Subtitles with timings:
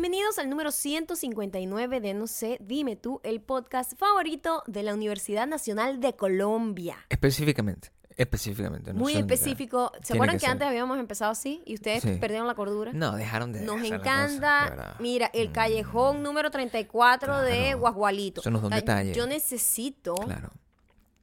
[0.00, 5.48] Bienvenidos al número 159 de No sé, dime tú, el podcast favorito de la Universidad
[5.48, 6.98] Nacional de Colombia.
[7.08, 7.90] Específicamente.
[8.16, 8.92] Específicamente.
[8.92, 9.90] no Muy sé específico.
[10.04, 12.16] ¿Se acuerdan que antes habíamos empezado así y ustedes Sí.
[12.20, 12.92] perdieron la cordura?
[12.92, 17.78] No, dejaron de Nos encanta, cosa, de mira, el Mm, callejón número 34 de Claro.
[17.80, 18.40] Guasgualito.
[18.40, 19.12] Eso nos da un detalle.
[19.14, 20.50] Yo necesito Claro.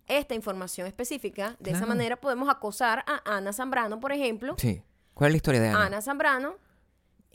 [0.06, 1.56] esta información específica.
[1.62, 4.56] De esa manera podemos acosar a Ana Zambrano, por ejemplo.
[4.58, 4.82] Sí.
[5.14, 5.86] ¿Cuál es la historia de Ana?
[5.86, 6.65] Ana Zambrano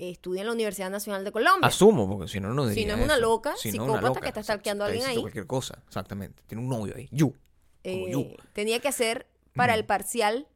[0.09, 1.67] estudia en la Universidad Nacional de Colombia.
[1.69, 3.23] Asumo, porque si no, no Si diría no es una eso.
[3.23, 4.21] loca, Si no, psicópata loca.
[4.23, 5.21] que está stalkeando a alguien ahí.
[5.21, 6.43] cualquier cosa, exactamente.
[6.47, 7.09] Tiene un novio ahí.
[7.13, 7.31] You.
[7.33, 7.39] Como
[7.85, 8.29] Eh, you.
[8.53, 10.47] tenía que hacer para el parcial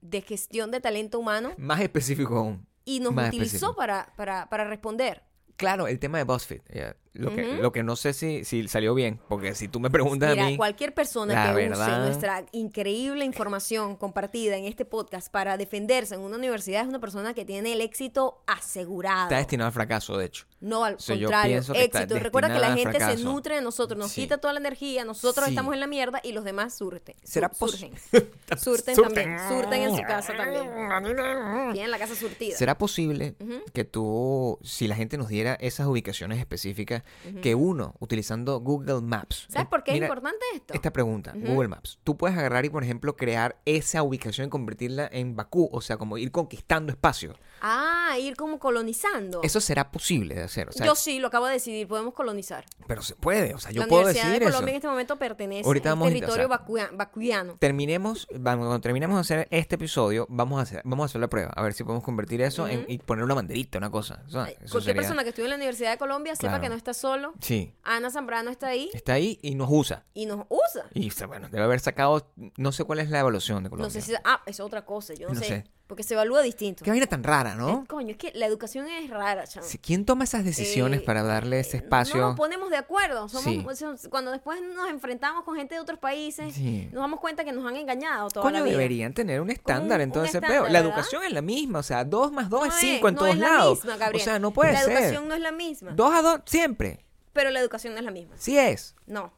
[0.00, 2.66] de gestión de talento humano Más específico aún.
[2.84, 3.76] y nos Más utilizó específico.
[3.76, 5.22] para, para, para responder.
[5.56, 6.62] Claro, el tema de BuzzFeed.
[6.74, 6.96] ya.
[7.14, 10.30] Lo, que, lo que no sé si, si salió bien, porque si tú me preguntas
[10.30, 10.56] Mira, a mí...
[10.56, 16.36] cualquier persona que use nuestra increíble información compartida en este podcast para defenderse en una
[16.38, 19.24] universidad es una persona que tiene el éxito asegurado.
[19.24, 20.46] Está destinado al fracaso, de hecho.
[20.60, 22.18] No, al O sea, yo contrario, éxito.
[22.18, 24.22] Recuerda que la gente se nutre de nosotros, nos Sí.
[24.22, 25.52] quita toda la energía, nosotros Sí.
[25.52, 27.14] estamos en la mierda y los demás surten.
[27.22, 27.92] ¿Será surgen.
[28.58, 31.72] surten también, surten en su casa también.
[31.72, 32.56] Tienen la casa surtida.
[32.56, 33.34] ¿Será posible
[33.72, 37.01] que tú, si la gente nos diera esas ubicaciones específicas,
[37.42, 39.46] que uno, utilizando Google Maps...
[39.48, 40.74] ¿Sabes por qué mira, es importante esto?
[40.74, 41.32] Esta pregunta.
[41.34, 41.98] Google Maps.
[42.04, 45.96] Tú puedes agarrar y, por ejemplo, crear esa ubicación y convertirla en Bakú, o sea,
[45.96, 47.34] como ir conquistando espacio.
[47.64, 49.40] Ah, ir como colonizando.
[49.44, 52.64] Eso será posible de hacer, o sea, Yo sí, lo acabo de decidir, podemos colonizar.
[52.88, 54.44] pero se puede, o sea, yo la puedo Universidad de eso.
[54.46, 57.56] Colombia en este momento pertenece Ahorita a- territorio o sea, vacua- vacuiano.
[57.60, 61.28] Terminemos, vamos, cuando terminemos de hacer este episodio, vamos a hacer, vamos a hacer la
[61.28, 64.24] prueba, a ver si podemos convertir eso en, y poner una banderita, una cosa.
[64.26, 66.48] O sea, Ay, eso Cualquier sería- persona que estudia en la Universidad de Colombia sepa
[66.48, 66.62] Claro.
[66.62, 67.32] que no está solo.
[67.40, 70.04] Sí, Ana Zambrano está ahí está ahí y nos usa.
[70.14, 70.86] y nos usa.
[70.94, 73.94] Y bueno, debe haber sacado, no sé cuál es la evaluación de Colombia.
[73.94, 74.14] No sé si...
[74.24, 75.64] Ah, es otra cosa, yo no, No sé, sé.
[75.92, 76.82] Porque se evalúa distinto.
[76.82, 77.82] Qué vaina tan rara, ¿no?
[77.82, 79.66] Eh, coño, es que la educación es rara, chamo.
[79.82, 82.18] ¿Quién toma esas decisiones Eh, para darle ese espacio?
[82.18, 83.28] No nos ponemos de acuerdo.
[83.28, 83.44] Somos,
[83.76, 84.08] Sí.
[84.08, 86.88] cuando después nos enfrentamos con gente de otros países, Sí.
[86.94, 88.70] nos damos cuenta que nos han engañado toda Coño, la vida.
[88.72, 90.66] deberían tener un estándar un- en todo ese peo.
[90.66, 93.18] La educación es la misma, o sea, dos más dos No es cinco en no
[93.20, 93.78] todos es la lados.
[93.84, 94.22] misma, Gabriel.
[94.22, 94.92] o sea, no puede la ser.
[94.92, 95.90] educación no es la misma.
[95.90, 97.04] Dos a dos siempre.
[97.34, 98.34] Pero la educación no es la misma.
[98.38, 98.94] Sí es.
[99.04, 99.30] No.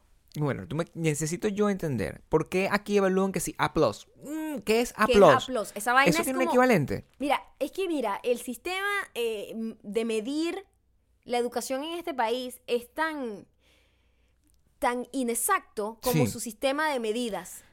[0.43, 2.21] Bueno, tú me- necesito yo entender.
[2.29, 3.71] ¿Por qué aquí evalúan que sí A+.
[4.23, 5.05] Mm, ¿Qué es A+.
[5.05, 5.37] ¿Qué es A+?
[5.75, 7.05] Esa vaina ¿Eso es tiene un equivalente?
[7.19, 9.53] Mira, es que mira, el sistema eh,
[9.83, 10.65] de medir
[11.23, 13.47] la educación en este país es tan,
[14.79, 16.31] tan inexacto como Sí.
[16.31, 17.63] su sistema de medidas.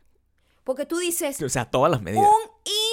[0.64, 2.24] Porque tú dices O sea, todas las medidas.
[2.24, 2.50] un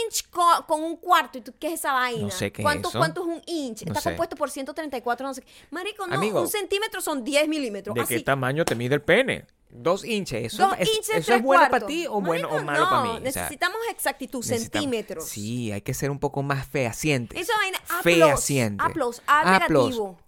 [0.07, 1.37] inch co- con, un cuarto.
[1.37, 2.23] ¿Y tú qué es esa vaina?
[2.23, 2.97] No sé qué es ¿Cuánto, eso.
[2.97, 3.83] ¿Cuánto es un inch?
[3.83, 4.09] No Está sé.
[4.09, 5.47] compuesto por 134, no sé qué.
[5.69, 6.41] Marico, no, Amigo.
[6.41, 7.93] un centímetro son 10 milímetros.
[7.93, 8.15] ¿De así.
[8.15, 9.45] qué tamaño te mide el pene?
[9.71, 10.53] Dos inches.
[10.53, 13.09] ¿Eso, Dos es, eso es bueno para ti o bueno o malo no, para mí?
[13.09, 15.25] O sea, necesitamos exactitud, necesitamos- centímetros.
[15.27, 17.39] Sí, hay que ser un poco más fehacientes.
[17.39, 18.83] Esa vaina, Fehaciente.
[18.83, 18.87] A+,
[19.27, 20.19] A negativo.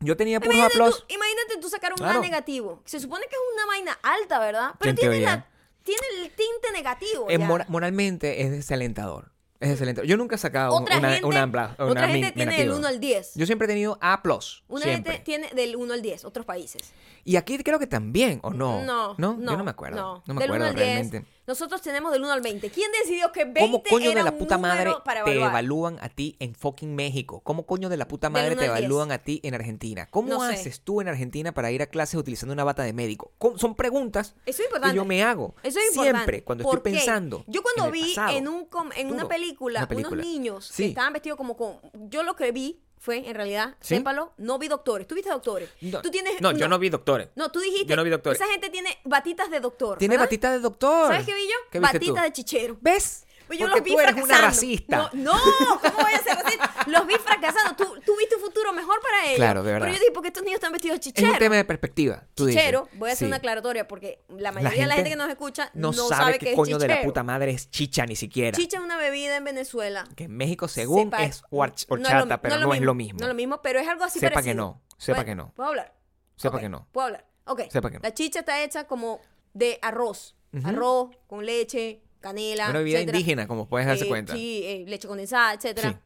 [0.00, 0.54] Yo tenía puros.
[0.56, 2.18] Imagínate tú, imagínate tú sacar un Claro.
[2.18, 2.82] A negativo.
[2.84, 4.74] Se supone que es una vaina alta, ¿verdad?
[4.78, 5.46] Pero en tiene, la-
[5.82, 7.28] tiene el tinte negativo.
[7.28, 7.38] Ya.
[7.68, 9.32] moralmente es desalentador.
[9.60, 10.06] Es desalentador.
[10.08, 12.66] Yo nunca he sacado Otra una, gente, una, bla- una otra min- gente tiene del
[12.68, 12.78] negativo.
[12.78, 13.32] 1 al 10.
[13.34, 14.20] Yo siempre he tenido A+.
[14.68, 15.12] Una siempre.
[15.14, 16.92] gente tiene del 1 al 10, otros países.
[17.24, 18.84] Y aquí creo que también, ¿o no?
[18.84, 19.96] No, Yo no me acuerdo.
[19.96, 21.22] No, No, me del 1 acuerdo al 10.
[21.48, 22.68] Nosotros tenemos del 1 al 20.
[22.70, 25.98] ¿Quién decidió que 20 ¿Cómo coño era de la un puta madre para te evalúan
[26.02, 27.40] a ti en fucking México?
[27.42, 30.06] ¿Cómo coño de la puta madre te evalúan a ti en Argentina?
[30.10, 30.52] ¿Cómo No sé.
[30.54, 33.32] haces tú en Argentina para ir a clases utilizando una bata de médico?
[33.38, 34.92] ¿Cómo- Son preguntas Eso es importante.
[34.92, 35.54] que yo me hago.
[35.62, 36.18] Eso es importante.
[36.18, 36.98] Siempre cuando ¿Por estoy qué?
[36.98, 37.44] pensando.
[37.46, 38.36] Yo cuando en vi pasado.
[38.36, 40.22] en, un com- en una película, Una película.
[40.22, 40.82] unos niños Sí.
[40.82, 41.80] que estaban vestidos como con...
[42.10, 43.96] Yo lo que vi fue, en realidad, ¿Sí?
[43.96, 45.06] sépalo, no vi doctores.
[45.06, 45.68] ¿Tú viste doctores?
[45.80, 46.40] No, Tú tienes...
[46.40, 47.28] no, yo no vi doctores.
[47.36, 47.86] No, tú dijiste...
[47.86, 48.40] Yo no vi doctores.
[48.40, 50.26] Esa gente tiene batitas de doctor, Tiene ¿verdad?
[50.26, 51.08] batita de doctor.
[51.12, 51.54] ¿Sabes qué vi yo?
[51.70, 52.22] ¿Qué viste Batita tú?
[52.22, 52.76] de chichero.
[52.80, 53.24] ¿Ves?
[53.46, 55.10] Pues yo Porque los vi tú eres una racista.
[55.14, 55.32] No, no,
[55.80, 56.70] ¿cómo voy a ser racista?
[56.86, 57.76] Los vi fracasando.
[57.82, 59.27] Tú, tú viste un futuro mejor para ellos.
[59.38, 59.86] Claro, de verdad.
[59.86, 61.32] Pero yo dije, ¿por qué estos niños están vestidos de Es chichero?
[61.32, 62.24] un tema de perspectiva.
[62.34, 62.98] Tú chichero, dices.
[62.98, 63.28] voy a hacer Sí.
[63.28, 66.38] una aclaratoria porque la mayoría de la gente que nos escucha no, no, sabe, qué
[66.38, 67.08] qué es coño de la chichero.
[67.10, 68.56] puta madre es chicha ni siquiera.
[68.56, 70.04] Chicha es una bebida en Venezuela.
[70.16, 73.18] Que en México según Sepa- es no lo- horchata, pero no, es lo mismo.
[73.20, 74.52] No es lo mismo, pero es algo así Sepa parecido.
[74.52, 75.52] que no, sepa Bueno, que no.
[75.54, 75.94] ¿Puedo hablar?
[76.36, 76.88] Sepa Ok, que no.
[76.92, 77.26] ¿Puedo hablar?
[77.46, 77.62] Ok.
[77.70, 78.00] Sepa que no.
[78.02, 79.20] La chicha está hecha como
[79.54, 80.34] de arroz.
[80.64, 83.18] Arroz con leche, canela, Una bebida etcétera.
[83.18, 84.32] indígena, como puedes darse Eh, cuenta.
[84.34, 85.90] Sí, eh, leche condensada, etcétera.
[85.90, 85.96] Sí.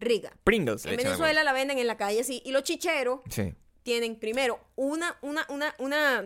[0.00, 0.32] Rica.
[0.44, 0.84] Pringles.
[0.86, 2.42] En Venezuela la venden en la calle así.
[2.44, 3.20] Y los chicheros.
[3.30, 3.54] Sí.
[3.82, 6.24] tienen primero una, una, una, una,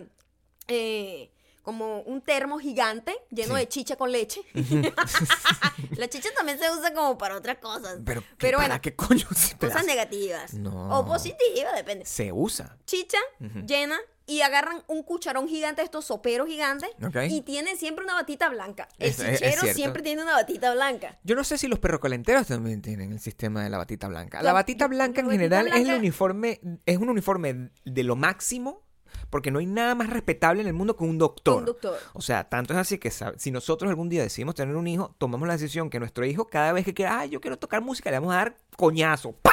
[0.68, 1.30] eh,
[1.62, 3.60] como un termo gigante lleno Sí.
[3.60, 4.42] de chicha con leche.
[5.96, 8.00] la chicha también se usa como para otras cosas.
[8.04, 9.26] Pero, ¿qué- Pero ¿para bueno, qué coño?
[9.28, 10.54] cosas Pedazo- negativas.
[10.54, 10.98] No.
[10.98, 12.04] O positivas, depende.
[12.04, 12.76] Se usa.
[12.86, 13.18] Chicha
[13.66, 16.88] llena y agarran un cucharón gigante, estos soperos gigantes,
[17.28, 18.88] y tienen siempre una batita blanca.
[18.98, 21.18] El Es- chichero siempre tiene una batita blanca.
[21.24, 24.38] Yo no sé si los perrocolenteros también tienen el sistema de la batita blanca.
[24.38, 28.16] La- La batita blanca en la general es el uniforme, es un uniforme de lo
[28.16, 28.82] máximo,
[29.30, 31.58] porque no hay nada más respetable en el mundo que un doctor.
[31.58, 31.98] Un doctor.
[32.14, 35.46] O sea, tanto es así que si nosotros algún día decidimos tener un hijo, tomamos
[35.46, 38.18] la decisión que nuestro hijo cada vez que quiera, ay, yo quiero tocar música, le
[38.18, 39.32] vamos a dar coñazo.
[39.32, 39.52] ¡Pah!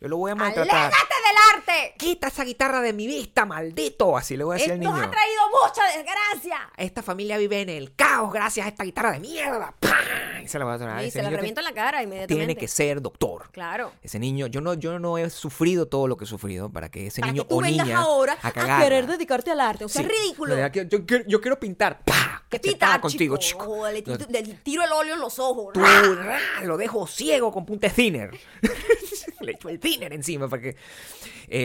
[0.00, 0.76] Yo lo voy a maltratar.
[0.76, 1.36] ¡Alégate del
[1.70, 1.94] arte!
[1.98, 4.16] Quita esa guitarra de mi vista, maldito.
[4.16, 5.04] Así le voy a decir al Esto niño.
[5.04, 6.70] ha traído mucha desgracia.
[6.76, 9.74] Esta familia vive en el caos gracias a esta guitarra de mierda.
[9.80, 9.96] ¡Pah!
[10.42, 11.06] Y se la va a traer.
[11.06, 12.34] y se la niño revienta en la cara inmediatamente.
[12.34, 13.50] tiene que ser doctor.
[13.52, 13.92] Claro.
[14.02, 17.08] Ese niño, yo no, yo no he sufrido todo lo que he sufrido para que
[17.08, 19.84] ese Para niño que tú o vengas niña ahora a, querer dedicarte al arte.
[19.84, 20.08] O sea, Sí.
[20.10, 20.56] es ridículo.
[20.68, 22.00] Yo, quiero- yo quiero pintar.
[22.04, 22.42] ¡Pah!
[22.48, 23.88] ¿Qué pita, contigo, chico?
[23.88, 25.72] le, tiro- le tiro el óleo en los ojos.
[25.72, 28.30] Tú, ra, lo dejo ciego con punta de thinner.
[29.40, 30.76] Le echo el thinner encima para que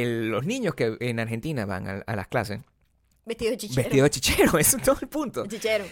[0.04, 2.62] el- los niños que en Argentina van a, a las clases
[3.28, 3.82] Vestido de chichero.
[3.82, 5.48] vestidos de chichero, eso es todo el punto.
[5.48, 5.84] Chichero.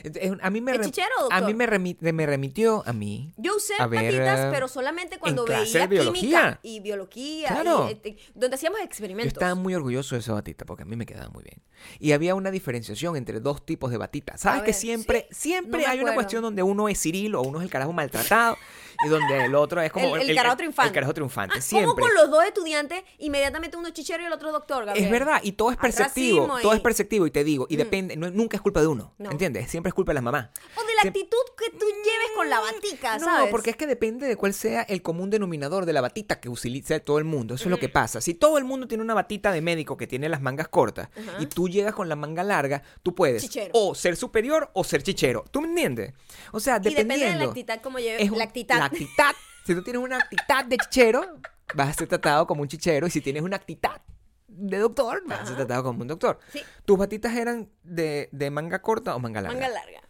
[0.43, 3.33] A mí me, ¿Es rem- chichero, a mí me, remi- me remitió a mí.
[3.37, 6.21] Yo usé a ver, patitas, pero solamente cuando clase veía de biología.
[6.21, 7.47] química y biología.
[7.47, 7.87] Claro.
[7.89, 9.33] y, este, donde hacíamos Yo experimentos.
[9.33, 11.59] estaba muy orgulloso de esa batita porque a mí me quedaba muy bien.
[11.97, 14.39] Y había una diferenciación entre dos tipos de batitas.
[14.41, 17.57] ¿Sabes que siempre, sí, siempre no hay una cuestión donde uno es Cirilo o uno
[17.57, 18.57] es el carajo maltratado
[19.05, 20.87] y donde el otro es como El- el carajo triunfante.
[20.89, 21.87] El carajo triunfante, Ah, siempre.
[21.91, 25.05] ¿Cómo con los dos estudiantes, inmediatamente uno es chichero y el otro doctor, Gabriel?
[25.05, 28.29] Es verdad, y todo es perceptivo, todo es perceptivo y te digo, y depende, no-
[28.31, 29.31] nunca es culpa de uno, No.
[29.31, 29.69] ¿entiendes?
[29.69, 30.49] Siempre es culpa de las mamás.
[30.75, 33.49] O de la actitud que tú lleves con la batica, No, ¿sabes?
[33.51, 36.99] porque es que depende de cuál sea el común denominador de la batita que utiliza
[36.99, 37.55] todo el mundo.
[37.55, 38.21] Eso es lo que pasa.
[38.21, 41.09] Si todo el mundo tiene una batita de médico que tiene las mangas cortas
[41.39, 43.71] y tú llegas con la manga larga, tú puedes Chichero.
[43.73, 45.43] o ser superior o ser chichero.
[45.51, 46.13] ¿Tú me entiendes?
[46.51, 47.39] O sea, Y depende dependiendo.
[47.39, 48.31] de la actitud como lleves.
[48.31, 48.75] la actitud.
[48.75, 49.35] la actitud.
[49.65, 51.39] Si tú tienes una actitud de chichero,
[51.75, 53.07] vas a ser tratado como un chichero.
[53.07, 53.89] Y si tienes una actitud
[54.47, 56.39] de doctor, vas a ser tratado como un doctor.
[56.51, 56.61] Sí.
[56.85, 59.59] ¿Tus batitas eran de, de manga corta o manga larga?
[59.59, 60.01] Manga larga.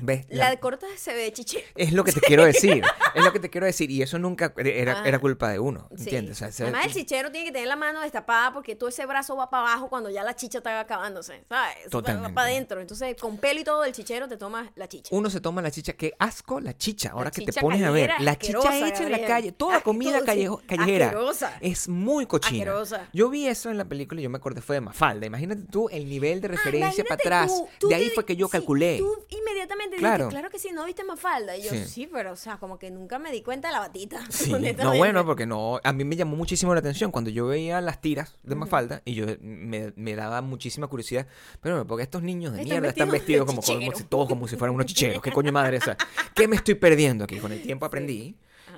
[0.00, 0.26] ¿Ves?
[0.28, 1.64] La de corta se ve chichero.
[1.74, 2.82] Es lo que te quiero decir.
[3.14, 3.90] es lo que te quiero decir.
[3.90, 5.08] Y eso nunca era, Ajá.
[5.08, 5.88] era culpa de uno.
[5.96, 6.04] Sí.
[6.04, 6.36] ¿Entiendes?
[6.36, 9.04] O sea, ese- Además, el chichero tiene que tener la mano destapada porque todo ese
[9.06, 11.76] brazo va para abajo cuando ya la chicha está acabándose, ¿sabes?
[11.90, 12.28] Totalmente.
[12.28, 12.80] Va para adentro.
[12.80, 15.08] Entonces, con pelo y todo el chichero te tomas la chicha.
[15.12, 15.92] uno se toma la chicha.
[15.94, 17.10] Qué asco la chicha.
[17.10, 18.12] Ahora que te pones a ver.
[18.20, 19.52] La chicha hecha en la calle.
[19.52, 21.06] Toda comida callejo- callejera.
[21.06, 21.58] Asquerosa.
[21.60, 22.58] Es muy cochina.
[22.62, 23.08] Asquerosa.
[23.12, 25.26] Yo vi eso en la película y yo me acordé fue de Mafalda.
[25.26, 27.48] Imagínate tú el nivel de referencia para atrás.
[27.48, 28.98] tú, tú de ahí te- fue que yo sí, calculé.
[28.98, 30.28] tú inmediatamente Claro.
[30.28, 31.56] claro que sí, no viste más falda.
[31.56, 31.84] Y yo, Sí.
[31.86, 32.08] sí.
[32.12, 34.20] pero, o sea, como que nunca me di cuenta de la batita.
[34.30, 37.80] Sí, no, bueno, porque no, a mí me llamó muchísimo la atención cuando yo veía
[37.80, 41.26] las tiras de Mafalda y yo me, me daba muchísima curiosidad,
[41.60, 43.96] pero porque estos niños de mierda están vestidos como, como chichero.
[43.96, 45.96] si todos como si fueran unos chicheros, qué coño madre esa,
[46.34, 47.38] ¿qué me estoy perdiendo aquí?
[47.38, 48.36] Con el tiempo aprendí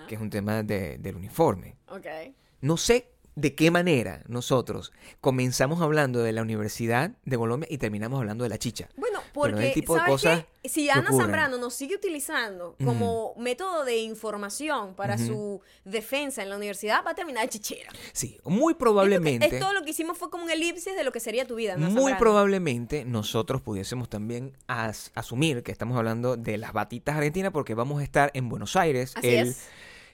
[0.09, 1.77] que es un tema de- del uniforme.
[1.89, 2.07] Ok.
[2.63, 3.09] No sé
[3.41, 8.51] de qué manera nosotros comenzamos hablando de la Universidad de Colombia y terminamos hablando de
[8.51, 8.89] la chicha.
[8.97, 10.69] Bueno, Pero porque, el tipo de ¿sabes cosas qué?
[10.69, 11.21] Si Ana ocurren.
[11.21, 17.13] Zambrano nos sigue utilizando como método de información para su defensa en la universidad, va
[17.13, 17.91] a terminar de chichera.
[18.13, 19.47] Sí, muy probablemente...
[19.47, 21.73] Es todo lo que hicimos fue como un elipsis de lo que sería tu vida,
[21.75, 22.19] Ana Muy Zambrano.
[22.19, 28.01] probablemente nosotros pudiésemos también as- asumir que estamos hablando de las batitas argentinas porque vamos
[28.01, 29.67] a estar en Buenos Aires Así el es.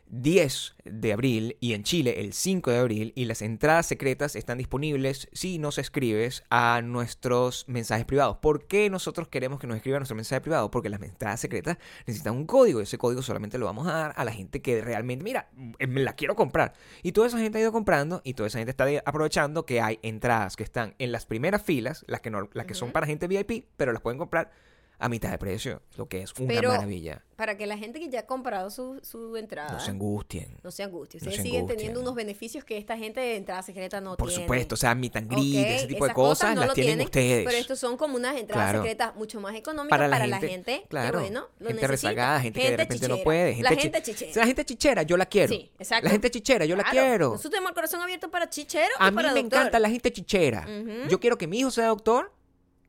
[0.09, 4.59] 10 de abril y en Chile el 5 de abril y las entradas secretas están
[4.59, 8.39] disponibles si nos escribes a nuestros mensajes privados.
[8.39, 10.71] ¿Por qué nosotros queremos que nos escriban nuestro mensaje privado?
[10.71, 14.15] Porque las entradas secretas necesitan un código y ese código solamente lo vamos a dar
[14.17, 16.75] a la gente que realmente, mira, eh, me la quiero comprar.
[17.03, 19.99] Y toda esa gente ha ido comprando y toda esa gente está aprovechando que hay
[20.03, 23.27] entradas que están en las primeras filas, las que, no, las que son para gente
[23.27, 24.51] VIP, pero las pueden comprar
[24.99, 27.23] a mitad de precio, lo que es una Pero- maravilla.
[27.37, 30.57] Para que la gente que ya ha comprado su, su entrada No se angustien.
[30.63, 31.21] no se angustie.
[31.21, 31.77] no Ustedes se siguen angustien.
[31.79, 34.45] teniendo unos beneficios que esta gente de entrada secreta no Por tiene.
[34.45, 37.45] supuesto, o sea, mi tangrid, Ok, ese tipo de cosas, no las tienen, ustedes.
[37.45, 38.79] Pero estos son como unas entradas Claro.
[38.83, 41.89] secretas mucho más económicas para para, la gente, que, claro, bueno, lo gente necesita.
[41.89, 44.33] rezagada, gente, que de repente no puede, gente la chi- gente O sea, chichera.
[44.41, 45.53] la gente chichera, yo la quiero.
[45.53, 46.05] Sí, exacto.
[46.05, 47.29] La gente chichera, yo la quiero.
[47.33, 49.59] Nosotros tenemos el corazón abierto para chichero A y mí para me doctor.
[49.61, 50.67] encanta la gente chichera.
[51.11, 52.33] Yo quiero que mi hijo sea doctor,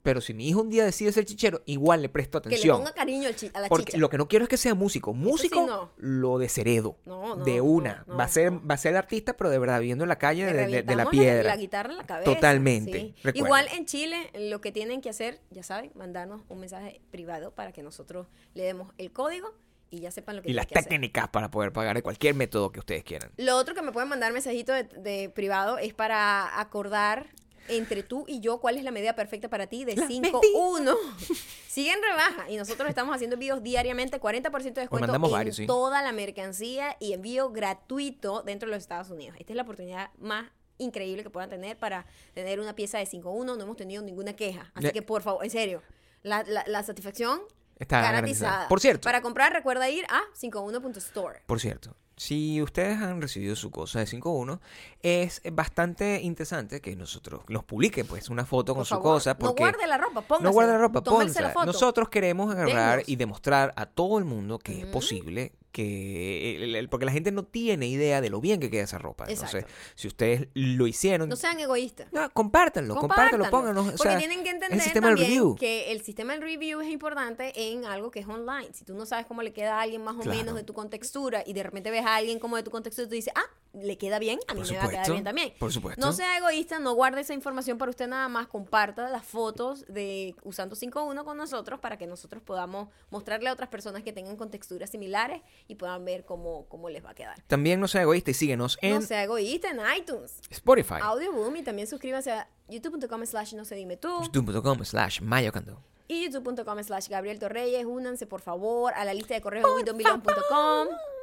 [0.07, 2.77] pero si mi hijo un día decide ser chichero, igual le presto Que le atención.
[2.77, 3.97] ponga cariño a la Porque chicha.
[3.97, 5.13] lo que no quiero es que sea músico.
[5.13, 5.91] Músico, no.
[5.97, 6.95] lo desheredo.
[7.05, 8.05] No, no, de una.
[8.09, 10.53] va, a ser, va a ser artista, pero de verdad, viviendo en la calle Le
[10.53, 11.43] de, de- de la piedra.
[11.49, 12.33] La, guitarra en la cabeza.
[12.33, 13.31] Totalmente, sí.
[13.33, 17.73] Igual en Chile, lo que tienen que hacer, ya saben, mandarnos un mensaje privado para
[17.73, 19.53] que nosotros le demos el código
[19.89, 20.87] y ya sepan lo que y las que hacer.
[20.89, 23.29] técnicas para poder pagar de cualquier método que ustedes quieran.
[23.35, 27.27] Lo otro que me pueden mandar mensajito de, de privado es para acordar
[27.69, 30.95] entre tú y yo cuál es la medida perfecta para ti de La 5-1.
[31.67, 35.67] Sigue en rebaja y nosotros estamos haciendo envíos diariamente, 40% de descuento en varios, sí.
[35.67, 39.35] toda la mercancía y envío gratuito dentro de los Estados Unidos.
[39.39, 43.45] Esta es la oportunidad más increíble que puedan tener para tener una pieza de 5-1.
[43.57, 44.71] No hemos tenido ninguna queja.
[44.75, 45.81] Así que, por favor, en serio,
[46.23, 47.41] la, la- la satisfacción
[47.79, 48.11] Está garantizada.
[48.51, 48.67] garantizada.
[48.69, 49.03] Por cierto.
[49.05, 51.41] Para comprar, recuerda ir a 51.store.
[51.45, 54.59] Por cierto, si ustedes han recibido su cosa de 5.1,
[55.03, 59.37] es bastante interesante que nosotros nos publiquen pues una foto con su cosa.
[59.37, 60.49] Porque no guarde la ropa, póngasela.
[60.49, 61.49] No guarde la ropa, la pónsela.
[61.51, 61.65] foto.
[61.67, 67.11] Nosotros queremos agarrar y demostrar a todo el mundo que es posible que porque la
[67.11, 69.25] gente no tiene idea de lo bien que queda esa ropa.
[69.27, 69.65] Entonces,
[69.95, 72.11] si ustedes lo hicieron, No sean egoístas.
[72.11, 73.51] no, compártanlo, compártanlo, Compártanlo.
[73.51, 73.93] pónganos.
[73.93, 75.55] o Porque sea, tienen que entender el sistema del también review.
[75.55, 78.69] que el sistema del review es importante en algo que es online.
[78.73, 80.37] Si tú no sabes cómo le queda a alguien más o Claro.
[80.37, 83.09] menos de tu contextura y de repente ves a alguien como de tu contextura y
[83.09, 85.53] tú dices, ah, le queda bien, a mí Por me va a quedar bien también.
[85.59, 86.03] por supuesto.
[86.03, 90.35] No sea egoísta, no guarde esa información para usted nada más, comparta las fotos de
[90.43, 94.89] usando 5.1 con nosotros para que nosotros podamos mostrarle a otras personas que tengan contexturas
[94.89, 97.41] similares y puedan ver cómo, cómo les va a quedar.
[97.47, 100.39] También no sea egoísta y síguenos en No sea egoísta en iTunes.
[100.49, 100.95] Spotify.
[101.01, 105.81] Audioboom y también suscríbanse a youtube.com slash no se dime tú youtube.com slash mayocando.
[106.07, 107.85] Y youtube.com slash Gabriel Torreyes.
[107.85, 109.91] Únanse por favor a la lista de correos de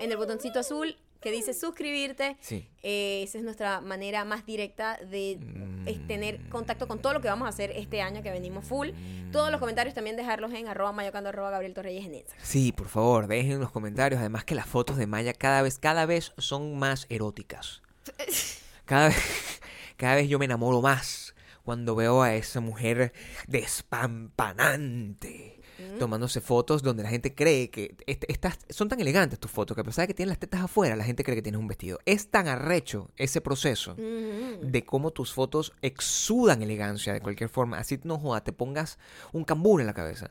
[0.01, 2.37] en el botoncito azul que dice suscribirte.
[2.41, 2.69] Sí.
[2.83, 6.07] Eh, esa es nuestra manera más directa de Mm.
[6.07, 8.91] tener contacto con todo lo que vamos a hacer este año que venimos full.
[9.33, 12.45] Todos los comentarios también dejarlos en arroba mayocando arroba Gabriel Torreyes en Instagram.
[12.47, 14.19] Sí, por favor, dejen los comentarios.
[14.21, 17.83] Además que las fotos de Maya cada vez, cada vez son más eróticas.
[18.85, 19.17] Cada vez,
[19.97, 21.34] cada vez yo me enamoro más
[21.65, 23.13] cuando veo a esa mujer
[23.49, 25.61] despampanante
[25.99, 29.81] tomándose fotos donde la gente cree que est- estas son tan elegantes tus fotos que
[29.81, 31.99] a pesar de que tienen las tetas afuera, la gente cree que tienes un vestido.
[32.05, 34.59] Es tan arrecho ese proceso Ujú.
[34.63, 37.79] de cómo tus fotos exudan elegancia de cualquier forma.
[37.79, 38.99] Así no joda, te pongas
[39.33, 40.31] un cambur en la cabeza.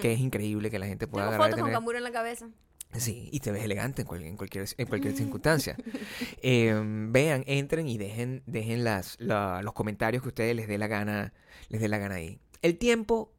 [0.00, 2.02] Que es increíble que la gente pueda Tengo agarrar y fotos con tener- cambur en
[2.02, 2.48] la cabeza.
[2.98, 5.76] Sí, y te ves elegante en, cual- en cualquier, en cualquier circunstancia.
[6.42, 6.74] Eh,
[7.08, 11.32] vean, entren y dejen, dejen las, la- los comentarios que ustedes les dé la gana,
[11.68, 12.38] les dé la gana ahí.
[12.62, 13.32] El tiempo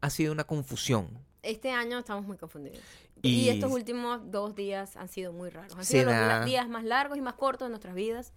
[0.00, 1.18] ha sido una confusión.
[1.42, 2.78] Este año estamos muy confundidos.
[3.22, 5.76] Y- Y, estos últimos dos días han sido muy raros.
[5.76, 8.32] Han sido los da- días más largos y más cortos de nuestras vidas.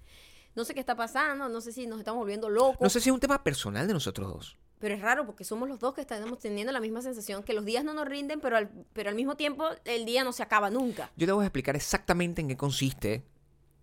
[0.55, 2.81] No sé qué está pasando, no sé si nos estamos volviendo locos.
[2.81, 4.57] No sé si es un tema personal de nosotros dos.
[4.79, 7.65] Pero es raro porque somos los dos que estamos teniendo la misma sensación, que los
[7.65, 10.69] días no nos rinden, pero al, pero al mismo tiempo el día no se acaba
[10.69, 11.11] nunca.
[11.17, 13.23] Yo te voy a explicar exactamente en qué consiste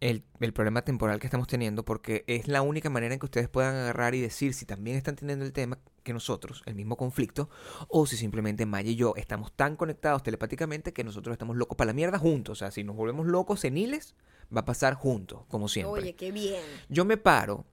[0.00, 3.48] el, el problema temporal que estamos teniendo, porque es la única manera en que ustedes
[3.48, 7.50] puedan agarrar y decir si también están teniendo el tema que nosotros, el mismo conflicto,
[7.88, 11.88] o si simplemente Maya y yo estamos tan conectados telepáticamente que nosotros estamos locos para
[11.88, 12.52] la mierda juntos.
[12.52, 14.14] O sea, si nos volvemos locos seniles,
[14.54, 16.02] va a pasar juntos, como siempre.
[16.02, 16.62] Oye, qué bien.
[16.88, 17.64] Yo me paro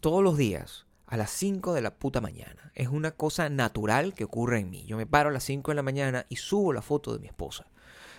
[0.00, 2.72] todos los días a las 5 de la puta mañana.
[2.74, 4.84] Es una cosa natural que ocurre en mí.
[4.84, 7.28] Yo me paro a las 5 de la mañana y subo la foto de mi
[7.28, 7.66] esposa.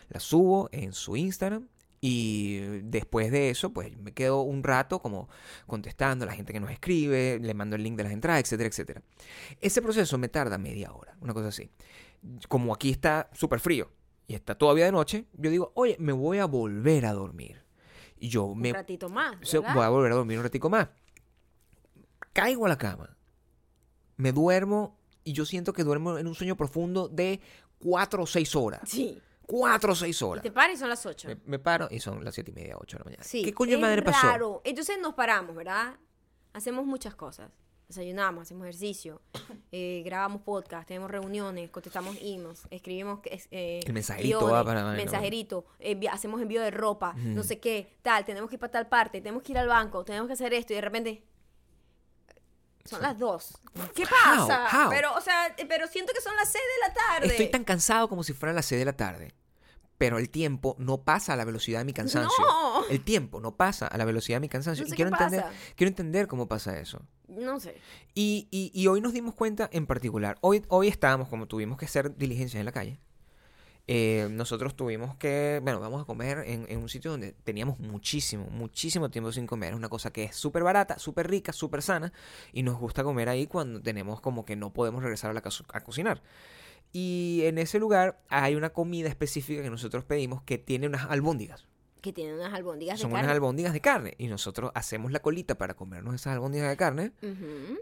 [0.07, 1.67] La subo en su Instagram
[1.99, 5.27] y después de eso, pues me quedo un rato como
[5.67, 8.69] contestando a la gente que nos escribe, le mando el link de las entradas, etcétera,
[8.69, 9.01] etcétera.
[9.59, 11.69] Ese proceso me tarda media hora, una cosa así.
[12.47, 13.91] Como aquí está súper frío
[14.25, 17.61] y está todavía de noche, yo digo, oye, me voy a volver a dormir.
[18.17, 19.35] Y yo Un me ratito más.
[19.73, 20.87] voy a volver a dormir un ratico más.
[22.35, 23.15] Caigo a la cama.
[24.17, 27.39] Me duermo y yo siento que duermo en un sueño profundo de
[27.79, 28.81] cuatro o seis horas.
[28.85, 29.17] Sí.
[29.47, 30.43] Cuatro o seis Y horas.
[30.43, 31.29] te paras y son las 8.
[31.29, 33.23] Me, me paro y son las siete y media, ocho de la mañana.
[33.23, 33.41] Sí.
[33.43, 34.27] ¿Qué coño es madre pasó?
[34.27, 34.61] raro.
[34.65, 35.95] Entonces nos paramos, ¿verdad?
[36.51, 37.49] Hacemos muchas cosas.
[37.87, 39.21] Desayunamos, hacemos ejercicio,
[39.71, 43.19] eh, grabamos podcast, tenemos reuniones, contestamos emails, escribimos
[43.51, 45.65] eh, El mensajerito guiones, va para- mensajerito,
[46.11, 47.27] hacemos envío de ropa, Ujú.
[47.29, 50.03] no sé qué, tal, tenemos que ir para tal parte, tenemos que ir al banco,
[50.03, 51.23] tenemos que hacer esto y de repente
[52.85, 53.57] son las dos.
[53.93, 54.67] ¿Qué pasa?
[54.85, 54.89] How?
[54.89, 57.27] Pero, o sea, pero siento que son las seis de la tarde.
[57.27, 59.33] Estoy tan cansado como si fuera las seis de la tarde.
[59.97, 62.43] Pero el tiempo no pasa a la velocidad de mi cansancio.
[62.45, 62.85] No.
[62.89, 64.85] El tiempo no pasa a la velocidad de mi cansancio.
[64.85, 65.53] No y quiero entender, pasa.
[65.75, 67.01] quiero entender cómo pasa eso.
[67.29, 67.79] No sé.
[68.13, 71.85] Y, y- y hoy nos dimos cuenta en particular, hoy, hoy estábamos, como tuvimos que
[71.85, 72.99] hacer diligencias en la calle,
[73.87, 79.09] eh, nosotros tuvimos que, bueno, vamos a comer en, un sitio donde teníamos muchísimo, muchísimo
[79.09, 79.73] tiempo sin comer.
[79.73, 82.11] Es una cosa que es súper barata, súper rica, súper sana
[82.51, 85.63] y nos gusta comer ahí cuando tenemos como que no podemos regresar a la casa
[85.71, 86.21] a cocinar.
[86.91, 91.67] Y en ese lugar hay una comida específica que nosotros pedimos que tiene unas albóndigas.
[92.05, 93.33] Que tienen unas albóndigas Son de unas carne.
[93.33, 97.13] albóndigas de carne y nosotros hacemos la colita para comernos esas albóndigas de carne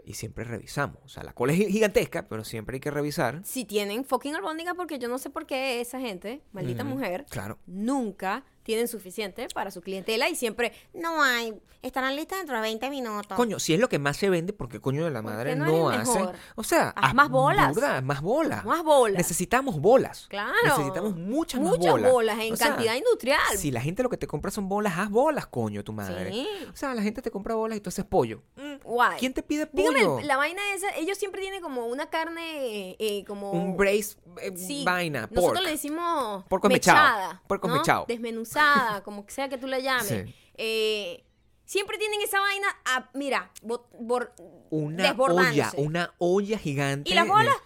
[0.06, 0.96] y siempre revisamos.
[1.04, 3.42] O sea, la cola es gigantesca, pero siempre hay que revisar.
[3.44, 7.58] Si tienen fucking albóndigas, porque yo no sé por qué esa gente, maldita mujer, Claro.
[7.66, 12.90] nunca tienen suficiente para su clientela y siempre no hay, estarán listas dentro de 20
[12.90, 13.36] minutos.
[13.36, 15.56] Coño, si es lo que más se vende, porque coño de la ¿Por madre qué
[15.56, 16.18] no no, eres hace?
[16.18, 16.34] mejor?
[16.56, 17.74] O sea, Haz más bolas.
[17.74, 18.64] burda, más bolas.
[18.64, 19.18] Más bolas.
[19.18, 20.26] Necesitamos bolas.
[20.28, 20.52] Claro.
[20.64, 22.10] Necesitamos muchas, más Muchas bolas.
[22.12, 23.40] bolas en O sea, cantidad industrial.
[23.56, 26.32] Si la gente lo que te compra son bolas, haz bolas, coño, tu madre.
[26.32, 26.48] Sí.
[26.72, 28.42] O sea, la gente te compra bolas y tú haces pollo.
[28.56, 29.18] Mm, Guay.
[29.18, 29.92] ¿Quién te pide pollo?
[29.92, 33.50] Dígame, la vaina esa, ellos siempre tienen como una carne, eh, como...
[33.52, 35.34] Un brace eh, Sí, vaina, pork.
[35.36, 37.40] Nosotros le decimos Porco mechado.
[37.46, 37.76] Porco ¿no?
[37.76, 38.06] mechado.
[38.54, 40.06] Desmenuzada, como que sea que tú la llames.
[40.08, 40.34] Sí.
[40.56, 41.24] Eh,
[41.64, 44.32] siempre tienen esa vaina, ah, mira, bo- bor-
[44.70, 47.10] Una olla, una olla gigante.
[47.10, 47.56] ¿Y las de- bolas?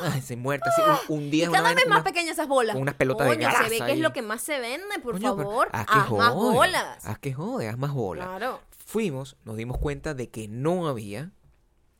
[0.00, 0.70] Ay, se muerta.
[0.70, 0.80] así,
[1.12, 2.76] un, un día Y es una cada vez más una- pequeñas esas bolas.
[2.76, 5.20] unas pelotas de Coño, se ve grasa que es lo que más se vende, por
[5.20, 5.68] favor.
[5.72, 7.06] haz que Haz más bolas.
[7.06, 8.26] Haz que jode, haz más bolas.
[8.26, 8.60] Claro.
[8.86, 11.30] Fuimos, nos dimos cuenta de que no había.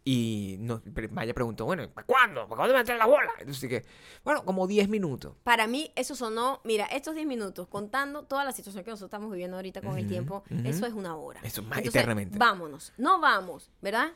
[0.04, 0.58] Y
[0.94, 2.48] pre- Maya preguntó, bueno, ¿para cuándo?
[2.48, 3.30] ¿Para cuándo me traen las bolas?
[3.38, 3.84] Entonces que,
[4.24, 5.34] bueno, como 10 minutos.
[5.44, 9.30] Para mí, eso sonó, mira, estos 10 minutos, contando toda la situación que nosotros estamos
[9.30, 11.40] viviendo ahorita con el tiempo, eso es una hora.
[11.44, 12.36] Eso es más Entonces, eternamente.
[12.38, 14.12] Vámonos, no vamos, ¿verdad?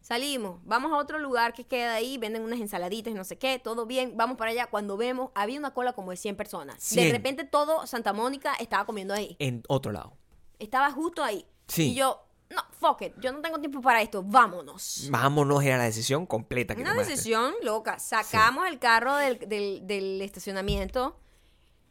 [0.00, 3.58] Salimos, vamos a otro lugar que queda ahí, venden unas ensaladitas y no sé qué,
[3.58, 4.68] todo bien, vamos para allá.
[4.68, 6.76] Cuando vemos, había una cola como de 100 personas.
[6.76, 7.10] De 100.
[7.10, 9.34] repente todo Santa Mónica estaba comiendo ahí.
[9.40, 10.16] En otro lado.
[10.60, 11.44] Estaba justo ahí.
[11.66, 11.90] Sí.
[11.90, 15.08] Y yo, no, fuck it, yo no tengo tiempo para esto, vámonos.
[15.10, 17.12] Vámonos, era la decisión completa que Una tomaste.
[17.12, 17.98] decisión loca.
[17.98, 21.18] Sacamos el carro del, del- del estacionamiento,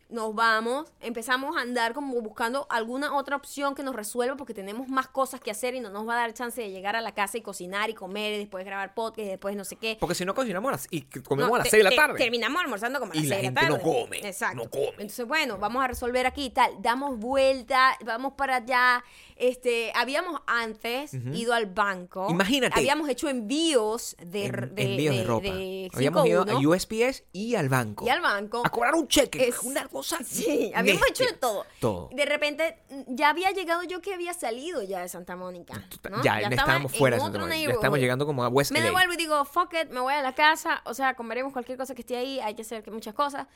[0.10, 4.88] nos vamos, empezamos a andar como buscando alguna otra opción que nos resuelva porque tenemos
[4.88, 7.14] más cosas que hacer y no nos va a dar chance de llegar a la
[7.14, 9.98] casa y cocinar y comer y después grabar podcast y después no sé qué.
[10.00, 12.18] Porque si no cocinamos las, y comemos No, a las te- 6 de la tarde.
[12.20, 14.00] Terminamos almorzando como a las Y la 6 de la gente no tarde.
[14.04, 14.64] come, Exacto.
[14.64, 14.90] no come.
[14.92, 16.72] Entonces, bueno, vamos a resolver aquí y tal.
[16.82, 19.04] Damos vuelta, vamos para allá.
[19.38, 22.28] Este, habíamos antes ido al banco.
[22.30, 22.80] Imagínate.
[22.80, 25.98] Habíamos hecho envíos de, En- de, envíos de, de- ropa.
[25.98, 28.06] Habíamos ido a 5-1 USPS y al banco.
[28.06, 28.62] y al banco.
[28.66, 29.48] A cobrar un cheque.
[29.48, 30.18] Es- Una cosa.
[30.26, 31.66] Sí, habíamos hecho de todo.
[31.80, 32.10] Todo.
[32.14, 35.74] De repente, mm, ya había llegado yo que había salido ya de Santa Mónica.
[36.10, 36.22] ¿no?
[36.24, 37.70] Ya, estaba estábamos fuera de otro Santa Mónica.
[37.70, 38.86] Ya estamos llegando como a West Me LA.
[38.86, 40.82] devuelvo y digo, fuck it, me voy a la casa.
[40.86, 42.40] O sea, comeremos cualquier cosa que esté ahí.
[42.40, 43.48] Hay que hacer muchas cosas.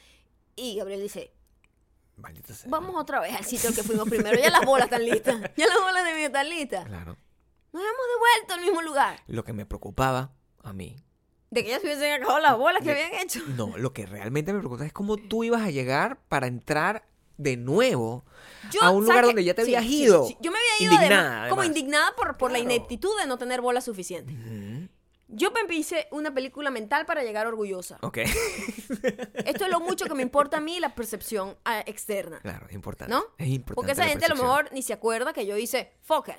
[0.56, 1.34] Y Gabriel dice,
[2.68, 4.40] vamos otra vez al sitio al que fuimos primero.
[4.40, 5.36] Ya las bolas están listas.
[5.58, 6.86] Ya las bolas de mí están listas.
[6.86, 7.18] Claro.
[7.72, 9.20] Nos hemos devuelto al mismo lugar.
[9.28, 10.32] Lo que me preocupaba
[10.64, 10.96] a mí.
[11.52, 13.40] De que ya se hubiesen acabado las bolas que De- habían hecho.
[13.58, 17.04] No, lo que realmente me preocupaba es cómo tú ibas a llegar para entrar
[17.38, 18.24] de nuevo
[18.72, 20.28] Yo, a un ¿sabes lugar donde ya te Sí, habías ido.
[20.28, 20.38] sí.
[20.42, 21.78] Yo me había ido además, Indignada, como además.
[21.78, 24.36] indignada por, por la ineptitud de no tener bolas suficientes.
[25.32, 27.98] Yo me hice una película mental para llegar orgullosa.
[28.02, 28.18] Ok.
[29.46, 32.40] Esto es lo mucho que me importa a mí la percepción ah, externa.
[32.42, 33.14] claro, es importante.
[33.14, 33.24] ¿No?
[33.38, 33.76] Es importante.
[33.76, 36.36] Porque esa gente a lo mejor ni se acuerda que yo hice fuck it.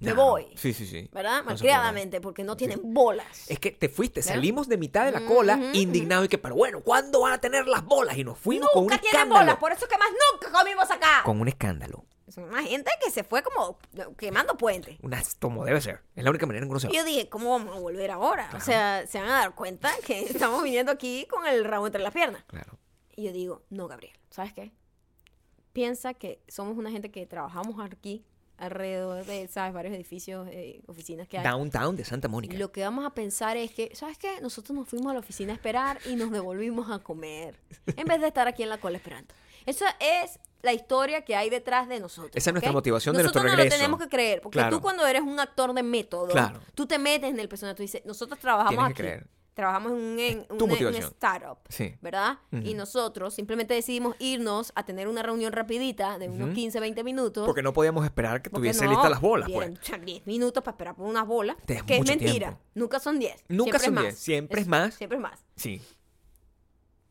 [0.00, 0.46] Me No, voy.
[0.56, 1.08] Sí, sí, sí.
[1.12, 1.40] ¿Verdad?
[1.40, 3.50] No Malcriadamente, porque no tienen bolas.
[3.50, 4.34] Es que te fuiste, ¿Verdad?
[4.34, 7.38] salimos de mitad de la cola, Ujú, indignado y que, pero bueno, ¿cuándo van a
[7.38, 8.16] tener las bolas?
[8.16, 9.40] Y nos fuimos con un Nunca tienen escándalo.
[9.42, 11.22] bolas, por eso que más nunca comimos acá.
[11.24, 12.04] Con un escándalo.
[12.26, 13.76] Es una gente que se fue como
[14.16, 14.96] quemando puentes.
[15.02, 16.00] Una, como debe ser.
[16.14, 16.92] Es la única manera en que uno se va.
[16.94, 18.48] Yo dije, ¿cómo vamos a volver ahora?
[18.56, 22.00] O sea, se van a dar cuenta que estamos viniendo aquí con el rabo entre
[22.02, 22.44] las piernas.
[22.46, 22.78] Claro.
[23.16, 24.72] Y yo digo, no, Gabriel, ¿sabes qué?
[25.72, 28.24] Piensa que somos una gente que trabajamos aquí
[28.60, 29.72] alrededor de, ¿sabes?
[29.72, 31.44] Varios edificios, eh, oficinas que hay.
[31.44, 32.56] Downtown de Santa Mónica.
[32.56, 34.40] Lo que vamos a pensar es que, ¿sabes qué?
[34.40, 37.58] Nosotros nos fuimos a la oficina a esperar y nos devolvimos a comer.
[37.96, 39.34] En vez de estar aquí en la cola esperando.
[39.66, 42.32] Esa es la historia que hay detrás de nosotros.
[42.34, 43.76] Esa es nuestra motivación de nosotros nuestro no regreso.
[43.76, 44.40] lo tenemos que creer.
[44.42, 44.76] Porque Claro.
[44.76, 46.60] tú cuando eres un actor de método, Claro.
[46.74, 47.76] tú te metes en el personaje.
[47.76, 48.94] Tú dices, nosotros trabajamos Tienes aquí.
[48.94, 49.26] que creer.
[49.54, 51.58] Trabajamos en un, en un- startup.
[51.68, 51.94] Sí.
[52.00, 52.38] ¿Verdad?
[52.52, 56.54] Y nosotros simplemente decidimos irnos a tener una reunión rapidita de unos Ujú.
[56.54, 57.46] 15, 20 minutos.
[57.46, 59.80] Porque no podíamos esperar que tuviese no, listas las bolas, bien, pues.
[59.82, 61.56] o sea, 10 minutos para esperar por unas bolas.
[61.66, 62.16] Que es mentira.
[62.48, 62.58] tiempo.
[62.74, 63.44] Nunca son 10.
[63.48, 64.18] Nunca siempre son es 10, más.
[64.24, 64.94] siempre es más.
[64.94, 65.44] Siempre es más.
[65.56, 65.82] Sí.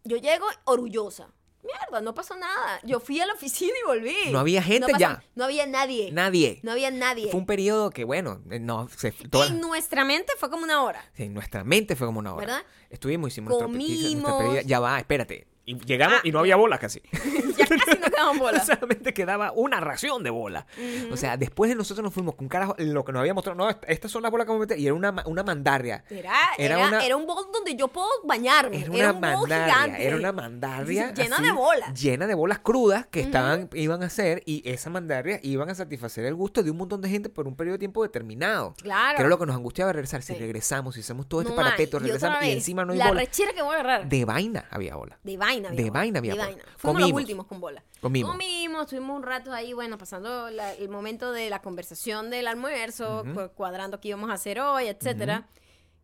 [0.05, 1.29] Yo llego orgullosa.
[1.79, 2.79] Mierda, no pasó nada.
[2.83, 4.15] Yo fui a la oficina y volví.
[4.31, 5.23] No había gente pasó- ya.
[5.35, 6.11] No había nadie.
[6.11, 6.59] Nadie.
[6.63, 7.29] No había nadie.
[7.31, 10.83] Fue un periodo que, bueno, eh, no, se, toda- En nuestra mente fue como una
[10.83, 11.03] hora.
[11.17, 12.45] en nuestra mente fue como una hora.
[12.45, 12.63] ¿Verdad?
[12.89, 14.43] Estuvimos, hicimos nuestra nuestra Comimos.
[14.43, 14.61] pedida.
[14.63, 15.47] Ya va, espérate.
[15.69, 16.21] Y llegamos Ah.
[16.23, 17.01] y no había bolas casi.
[17.59, 18.65] Ya casi no quedaban bolas.
[18.65, 20.65] Solamente quedaba una ración de bola.
[21.11, 23.69] O sea, después de nosotros nos fuimos con carajo, lo que nos había mostrado, no,
[23.85, 26.03] estas son las bolas que vamos a meter, y era una, una mandarria.
[26.09, 28.77] Era, Era era, una- era un bowl donde yo puedo bañarme.
[28.77, 30.07] Era Era, una un bowl mandarria, gigante.
[30.07, 32.01] era una mandarria Llena así, de bolas.
[32.01, 36.23] llena de bolas crudas que estaban, iban a hacer y esa mandarria iban a satisfacer
[36.25, 38.73] el gusto de un montón de gente por un periodo de tiempo determinado.
[38.81, 39.17] Claro.
[39.17, 40.21] Que era lo que nos angustiaba regresar.
[40.21, 40.39] Si Sí.
[40.39, 41.97] regresamos, si hacemos todo este No parapeto.
[41.97, 43.19] Y regresamos y encima no hay La bola.
[43.19, 44.07] rechera que voy a agarrar.
[44.07, 45.19] De vaina había bola.
[45.23, 46.63] De vaina De vaina De vaina.
[46.77, 47.83] Fuimos los últimos con bola.
[47.99, 48.31] Comimos.
[48.31, 53.25] Comimos, estuvimos un rato ahí, bueno, pasando la- el momento de la conversación del almuerzo,
[53.55, 55.47] cuadrando qué íbamos a hacer hoy, etcétera.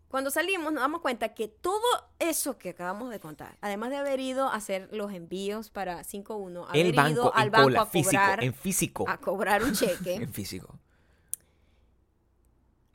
[0.07, 1.81] Cuando salimos nos damos cuenta que todo
[2.19, 6.67] eso que acabamos de contar, además de haber ido a hacer los envíos para 5-1,
[6.69, 9.05] haber El banco, ido al banco cola, a físico, cobrar, en físico.
[9.09, 10.79] a cobrar un cheque, En físico.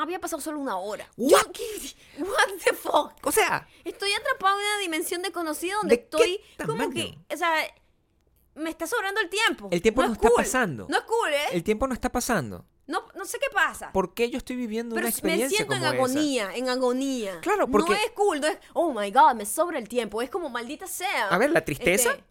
[0.02, 1.08] Había pasado solo una hora.
[1.16, 1.30] What?
[1.46, 1.94] Yo, ¿qué?
[2.22, 3.12] What the fuck?
[3.24, 7.36] O sea, Estoy atrapado en una dimensión desconocida donde ¿De qué estoy como que, o
[7.36, 7.52] sea,
[8.54, 9.68] me está sobrando el tiempo.
[9.70, 10.36] El tiempo no es está cool.
[10.36, 10.86] pasando.
[10.88, 11.46] No es cool, ¿eh?
[11.52, 12.66] el tiempo no está pasando.
[12.86, 13.92] No, no sé qué pasa.
[13.92, 15.96] ¿Por qué yo estoy viviendo Pero una me experiencia siento en como esa?
[16.02, 17.40] agonía, en agonía.
[17.40, 20.20] Claro, porque- No es cool, no es, oh my god, me sobra el tiempo.
[20.22, 21.28] Es como maldita sea.
[21.28, 22.24] A ver, la tristeza Este,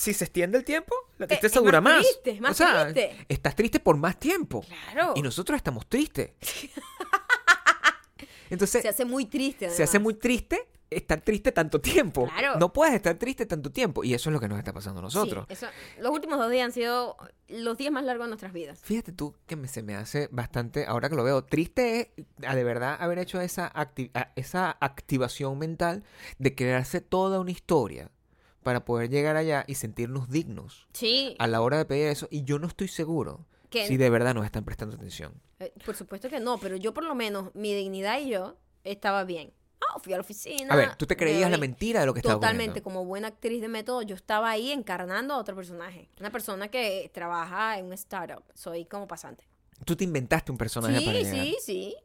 [0.00, 2.06] si se extiende el tiempo, la Eh, tristeza es dura más más.
[2.06, 3.26] triste, es más o sea, triste.
[3.28, 4.64] estás triste por más tiempo.
[4.92, 5.12] Claro.
[5.14, 6.30] Y nosotros estamos tristes.
[8.50, 9.70] Entonces, se hace muy triste.
[9.70, 10.02] se hace además.
[10.04, 12.26] muy triste estar triste tanto tiempo.
[12.28, 12.58] Claro.
[12.58, 14.02] No puedes estar triste tanto tiempo.
[14.02, 15.44] Y eso es lo que nos está pasando a nosotros.
[15.48, 15.68] Sí, eso-
[16.00, 18.80] los últimos dos días han sido los días más largos de nuestras vidas.
[18.82, 22.64] Fíjate tú que me- se me hace bastante, ahora que lo veo, triste es de
[22.64, 26.02] verdad haber hecho esa, acti- esa activación mental
[26.38, 28.10] de crearse toda una historia
[28.62, 31.34] para poder llegar allá y sentirnos dignos Sí.
[31.38, 32.28] a la hora de pedir eso.
[32.30, 35.32] Y yo no estoy seguro Que- si de verdad nos están prestando atención.
[35.58, 39.24] Eh, Por supuesto que no, pero yo por lo menos, mi dignidad y yo estaba
[39.24, 39.52] bien.
[39.82, 40.72] Ah, fui a la oficina.
[40.72, 43.28] A ver, tú te me creías la mentira de lo que estaba Totalmente, como buena
[43.28, 46.08] actriz de método, yo estaba ahí encarnando a otro personaje.
[46.20, 48.42] Una persona que trabaja en un startup.
[48.54, 49.48] Soy como pasante.
[49.86, 51.44] Tú te inventaste un personaje para Sí, llegar.
[51.46, 51.96] sí, sí.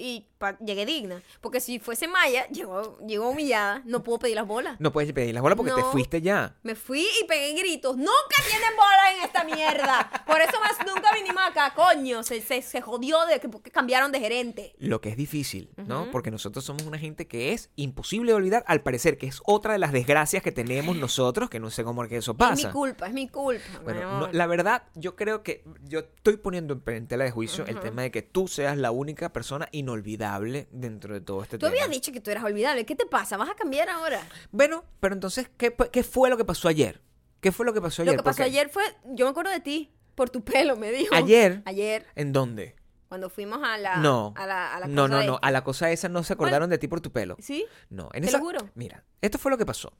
[0.00, 0.26] Y
[0.64, 1.20] llegué digna.
[1.40, 4.76] Porque si fuese Maya, llegó, llegó humillada, no puedo pedir las bolas.
[4.80, 6.56] No puedes pedir las bolas porque te fuiste ya.
[6.62, 7.96] Me fui y pegué gritos.
[7.96, 10.10] ¡Nunca tienen bola en esta mierda!
[10.24, 12.22] Por eso más nunca vinimos acá, coño.
[12.22, 14.74] Se, se, se jodió de que porque cambiaron de gerente.
[14.78, 16.08] Lo que es difícil, ¿no?
[16.12, 19.72] Porque nosotros somos una gente que es imposible de olvidar, al parecer, que es otra
[19.72, 22.68] de las desgracias que tenemos nosotros, que no sé cómo es que eso Es pasa.
[22.68, 23.64] mi culpa, es mi culpa.
[23.82, 27.80] Bueno, no, la verdad, yo creo que yo estoy poniendo en tela de juicio el
[27.80, 31.70] tema de que tú seas la única persona inolvidable dentro de todo este Tú tema.
[31.72, 32.84] habías dicho que tú eras olvidable.
[32.84, 33.36] ¿Qué te pasa?
[33.36, 34.20] ¿Vas a cambiar ahora?
[34.52, 37.00] Bueno, pero entonces, ¿qué, qué fue lo que pasó ayer?
[37.40, 38.14] ¿Qué fue lo que pasó ayer?
[38.14, 40.90] Lo que pasó Porque- ayer fue, yo me acuerdo de ti, por tu pelo, me
[40.90, 41.14] dijo.
[41.14, 41.62] ¿Ayer?
[41.64, 42.74] Ayer, ¿En dónde?
[43.08, 43.96] cuando fuimos a la...
[43.96, 44.34] no.
[44.36, 45.38] A la, a la no, cosa no, de- no.
[45.40, 47.36] A la cosa esa no se acordaron de ti por tu pelo.
[47.40, 47.64] ¿Sí?
[47.88, 48.36] No, en Te esa...
[48.38, 48.68] lo juro.
[48.74, 49.94] Mira, esto fue lo que pasó.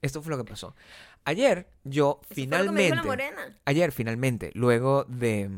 [0.00, 0.74] Esto fue lo que pasó.
[1.24, 2.96] Ayer yo Eso fue lo que me dijo finalmente...
[2.96, 3.58] la morena.
[3.66, 5.50] Ayer finalmente, luego de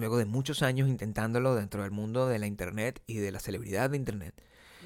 [0.00, 3.90] luego de muchos años intentándolo dentro del mundo de la internet y de la celebridad
[3.90, 4.34] de internet,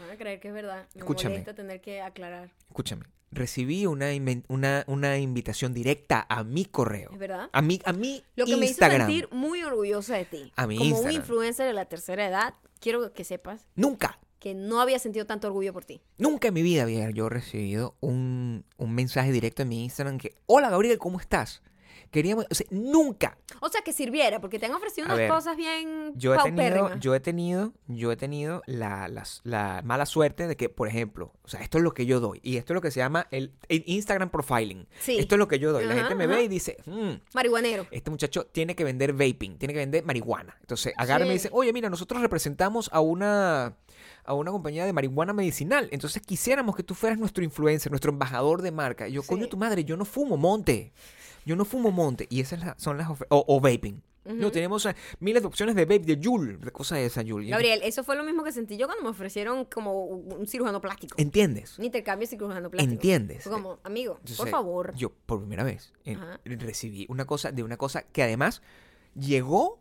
[0.01, 0.87] Van a creer que es verdad.
[0.95, 1.35] Me Escúchame.
[1.35, 2.51] molesta tener que aclarar.
[2.69, 4.07] escúchame, recibí una,
[4.49, 7.49] una, una invitación directa a mi correo, ¿Es verdad?
[7.53, 9.07] a mi a mi Lo que Instagram.
[9.07, 10.53] me hizo sentir muy orgullosa de ti.
[10.57, 11.21] A mi Como un Instagram.
[11.21, 15.73] influencer de la tercera edad, quiero que sepas Nunca, que no había sentido tanto orgullo
[15.73, 16.01] por ti.
[16.19, 20.35] nunca en mi vida había yo recibido un, un mensaje directo en mi Instagram que,
[20.47, 21.63] hola Gabriel, ¿cómo estás?
[22.13, 23.39] Queríamos, o sea, nunca.
[23.61, 26.95] O sea, que sirviera, porque te han ofrecido unas ver, cosas bien Yo he tenido,
[26.99, 31.33] yo he tenido, yo he tenido la, las- la mala suerte de que, por ejemplo,
[31.43, 32.39] o sea, esto es lo que yo doy.
[32.43, 34.87] Y esto es lo que se llama el, el Instagram profiling.
[35.01, 35.19] Sí.
[35.19, 35.87] Esto es lo que yo doy.
[35.87, 36.35] La gente me ajá.
[36.37, 37.87] ve y dice, "Mm, Marihuanero.
[37.91, 40.55] este muchacho tiene que vender vaping, tiene que vender marihuana.
[40.61, 43.75] Entonces agarra y me dice, oye, mira, nosotros representamos a una,
[44.25, 45.89] a una compañía de marihuana medicinal.
[45.93, 49.09] Entonces quisiéramos que tú fueras nuestro influencer, nuestro embajador de marca.
[49.09, 49.29] Y yo, Sí.
[49.29, 50.93] coño, tu madre, yo no fumo monte.
[51.45, 52.27] Yo no fumo monte.
[52.31, 53.29] Y esas son las ofertas.
[53.37, 54.01] O, o vaping.
[54.25, 57.45] No, tenemos eh, miles de opciones de vape, de Juul, de cosas de esa Juul.
[57.45, 61.17] Gabriel, eso fue lo mismo que sentí yo cuando me ofrecieron como un cirujano plástico.
[61.19, 61.77] ¿Entiendes?
[61.77, 62.93] Un intercambio de cirujano plástico.
[62.93, 63.43] ¿Entiendes?
[63.43, 64.95] Fue como, amigo, por favor.
[64.95, 68.63] Yo, por primera vez, eh, recibí una cosa de una cosa que además
[69.17, 69.81] llegó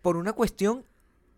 [0.00, 0.86] por una cuestión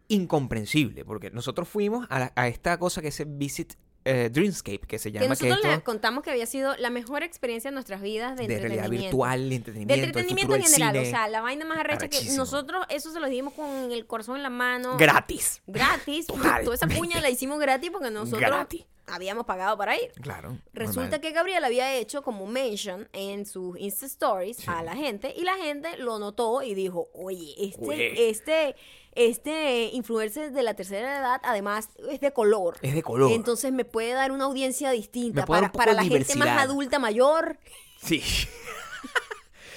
[0.08, 1.04] incomprensible.
[1.04, 4.98] Porque nosotros fuimos a, la- a esta cosa que es el Visit eh, Dreamscape, que
[4.98, 7.74] se que llama que nosotros esto les contamos que había sido la mejor experiencia de
[7.74, 9.04] nuestras vidas de, de realidad entretenimiento.
[9.16, 11.06] virtual, de De entretenimiento, el entretenimiento en general, cine.
[11.06, 14.36] o sea, la vaina más arrecha que nosotros, eso se lo dimos con el corazón
[14.36, 14.96] en la mano.
[14.96, 15.60] gratis.
[15.66, 16.26] Gratis.
[16.28, 16.64] Totalmente.
[16.64, 18.86] Toda esa puña la hicimos gratis porque nosotros Gratis.
[19.10, 20.12] Habíamos pagado para ir.
[20.20, 20.58] Claro.
[20.72, 21.20] Resulta normal.
[21.20, 25.56] que Gabriel había hecho como mention en sus Insta Stories a la gente y la
[25.56, 28.30] gente lo notó y dijo, oye, este, Oye.
[28.30, 28.76] este,
[29.12, 32.76] este influencer de la tercera edad además es de color.
[32.82, 33.32] Es de color.
[33.32, 37.58] Entonces me puede dar una audiencia distinta para, para la gente más adulta, mayor
[38.02, 38.22] Sí.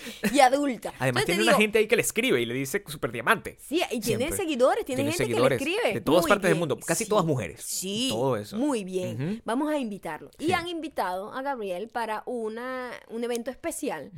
[0.33, 0.89] y adulta.
[0.99, 3.57] Además Entonces tiene una digo, gente ahí que le escribe y le dice super diamante.
[3.59, 4.37] Sí, y tiene Siempre.
[4.37, 5.93] seguidores, tiene, Tiene gente seguidores que le escribe.
[5.95, 7.09] de todas Muy partes del mundo, casi Sí.
[7.09, 7.61] todas mujeres.
[7.63, 8.57] Sí, Todo eso.
[8.57, 9.41] Muy bien.
[9.45, 10.31] Vamos a invitarlo.
[10.37, 10.45] Sí.
[10.45, 14.11] Y han invitado a Gabriel para una, un evento especial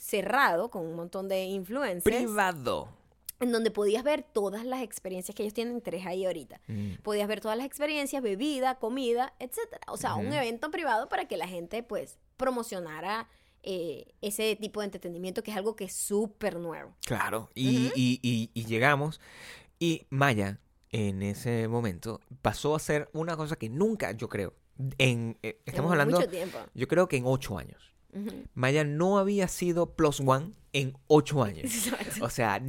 [0.00, 2.88] cerrado con un montón de influencers Privado.
[3.40, 6.60] en donde podías ver todas las experiencias que ellos tienen tres ahí ahorita.
[6.66, 6.94] Mm.
[7.02, 9.80] Podías ver todas las experiencias, bebida, comida, etcétera.
[9.88, 13.28] O sea, un evento privado para que la gente pues promocionara
[13.62, 16.94] eh, ese tipo de entretenimiento que es algo que es súper nuevo.
[17.06, 19.20] Claro, y, y- y- y llegamos
[19.78, 20.60] y Maya,
[20.92, 24.54] en ese momento pasó a ser una cosa que nunca, yo creo,
[24.98, 26.58] en, eh, estamos En hablando, Mucho tiempo.
[26.74, 27.92] yo creo que en ocho años.
[28.54, 31.70] Maya no había sido plus one en ocho años.
[32.22, 32.60] O sea,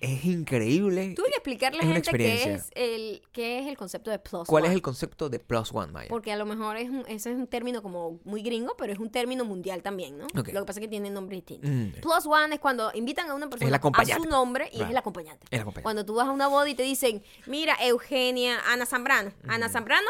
[0.00, 1.14] es increíble.
[1.14, 4.48] Tuve que explicarle a la gente qué es, el, qué es el concepto de plus
[4.48, 4.74] ¿Cuál es one.
[4.74, 6.08] el concepto de plus one, Maya?
[6.08, 8.98] Porque a lo mejor es un, ese es un término como muy gringo, pero es
[8.98, 10.26] un término mundial también, ¿no?
[10.34, 11.68] Lo que pasa es que tiene nombre distinto.
[11.68, 14.90] Mm, Plus one es cuando invitan a una persona a su nombre y es Right.
[14.90, 15.46] el acompañante.
[15.50, 15.82] El acompañante.
[15.84, 19.30] Cuando tú vas a una boda y te dicen, mira, Eugenia, Ana Zambrano.
[19.46, 20.08] Ana Zambrano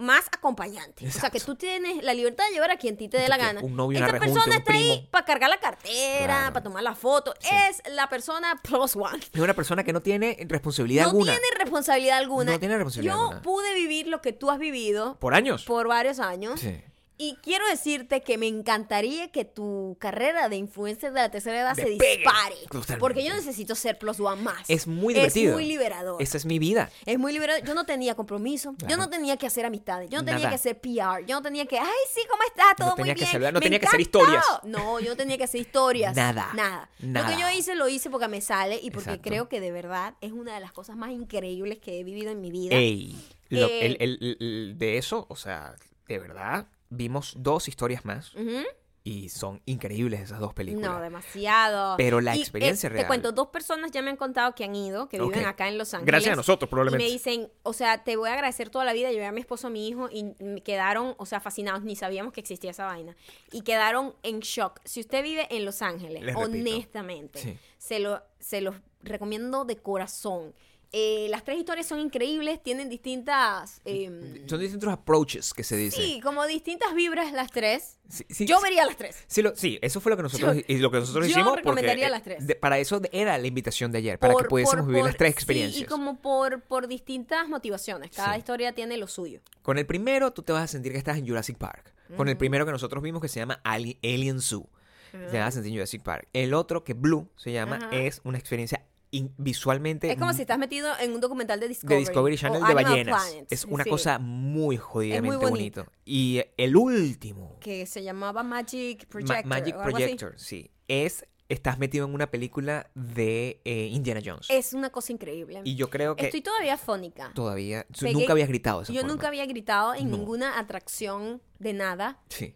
[0.00, 1.06] más acompañante.
[1.06, 3.36] O sea, que tú tienes la libertad de llevar a quien ti te dé la
[3.36, 3.60] gana.
[3.60, 6.52] un novio, una rejunte, persona un está ahí para cargar la cartera, Claro.
[6.52, 7.34] para tomar la foto.
[7.40, 7.48] Sí.
[7.68, 9.18] Es la persona plus one.
[9.32, 11.32] Es una persona que no tiene responsabilidad No alguna.
[11.32, 12.52] tiene responsabilidad alguna.
[12.52, 13.42] No tiene responsabilidad Yo alguna.
[13.42, 15.64] pude vivir lo que tú has vivido Por años.
[15.64, 16.60] por varios años.
[16.60, 16.80] Sí.
[17.22, 21.74] Y quiero decirte que me encantaría que tu carrera de influencer de la tercera edad
[21.74, 22.54] se dispare.
[22.70, 22.96] Totalmente.
[22.96, 24.70] Porque yo necesito ser plus one más.
[24.70, 25.50] Es muy divertido.
[25.50, 26.22] Es muy liberador.
[26.22, 26.88] Esa es mi vida.
[27.04, 27.62] Es muy liberador.
[27.66, 28.74] Yo no tenía compromiso.
[28.88, 30.08] Yo no tenía que hacer amistades.
[30.08, 30.48] Yo no tenía Nada.
[30.48, 31.26] que hacer PR.
[31.26, 32.74] Yo no tenía que, ay, sí, ¿cómo estás?
[32.78, 33.26] Todo muy que bien.
[33.26, 34.20] saludar, no Me tenía que hacer encantó".
[34.20, 34.44] historias.
[34.64, 36.16] No, yo no tenía que hacer historias.
[36.16, 36.50] Nada.
[36.54, 36.88] Nada.
[37.00, 39.28] Lo que yo hice, lo hice porque me sale y porque Exacto.
[39.28, 42.40] creo que de verdad es una de las cosas más increíbles que he vivido en
[42.40, 42.76] mi vida.
[42.76, 43.14] Ey.
[43.50, 45.74] lo- Eh, el- el- el- el- de eso, o sea,
[46.06, 48.64] de verdad, vimos dos historias más Ujú.
[49.02, 50.90] y son increíbles esas dos películas.
[50.90, 51.96] No, demasiado.
[51.96, 53.04] Pero la Y, experiencia eh, real.
[53.04, 55.46] Te cuento, dos personas ya me han contado que han ido, que viven Ok.
[55.46, 56.06] acá en Los Ángeles.
[56.06, 57.04] Gracias a nosotros, probablemente.
[57.04, 59.10] Y me dicen, o sea, te voy a agradecer toda la vida.
[59.10, 61.82] Llevé a mi esposo, a mi hijo y me quedaron, o sea, fascinados.
[61.82, 63.16] Ni sabíamos que existía esa vaina.
[63.52, 64.80] Y quedaron en shock.
[64.84, 67.58] Si usted vive en Los Ángeles, Les honestamente, Sí.
[67.78, 70.54] se, lo, se los recomiendo de corazón.
[70.92, 73.80] Eh, las tres historias son increíbles, tienen distintas...
[73.84, 76.02] em, Son distintos approaches que se dice.
[76.02, 77.98] sí, como distintas vibras las tres.
[78.08, 78.64] Sí, sí, Yo sí.
[78.64, 79.22] vería las tres.
[79.28, 81.58] Sí, lo- sí, eso fue lo que nosotros, Yo- y lo que nosotros yo hicimos.
[81.62, 82.44] Porque, eh, las tres.
[82.44, 85.16] de- para eso era la invitación de ayer, para que pudiésemos por- vivir por- las
[85.16, 85.82] tres sí, experiencias.
[85.82, 88.10] y como por, por distintas motivaciones.
[88.10, 88.38] Cada Sí.
[88.40, 89.40] historia tiene lo suyo.
[89.62, 91.94] Con el primero, tú te vas a sentir que estás en Jurassic Park.
[92.16, 94.68] Con el primero que nosotros vimos que se llama Ali- Alien Zoo.
[95.12, 96.28] Te vas a sentir en Jurassic Park.
[96.32, 97.90] El otro, que Blue se llama, Ajá.
[97.92, 101.94] es una experiencia in- visualmente Es como si estás metido en un documental de Discovery.
[101.94, 103.24] de Discovery Channel de ballenas.
[103.26, 103.46] Planet.
[103.52, 105.82] Es una Sí, cosa muy jodidamente bonito.
[105.84, 105.92] bonito.
[106.04, 109.46] Y el último, Que se llamaba Magic Ma- Projector.
[109.46, 109.76] Magic.
[109.76, 114.46] Projector, sí, es estás metido en una película de eh, Indiana Jones.
[114.50, 115.62] Es una cosa increíble.
[115.64, 117.32] y yo creo que Estoy todavía fónica.
[117.34, 119.12] todavía Pegué- nunca habías gritado esa Yo forma.
[119.14, 120.16] nunca había gritado en No.
[120.16, 122.20] ninguna atracción de nada.
[122.28, 122.54] Sí.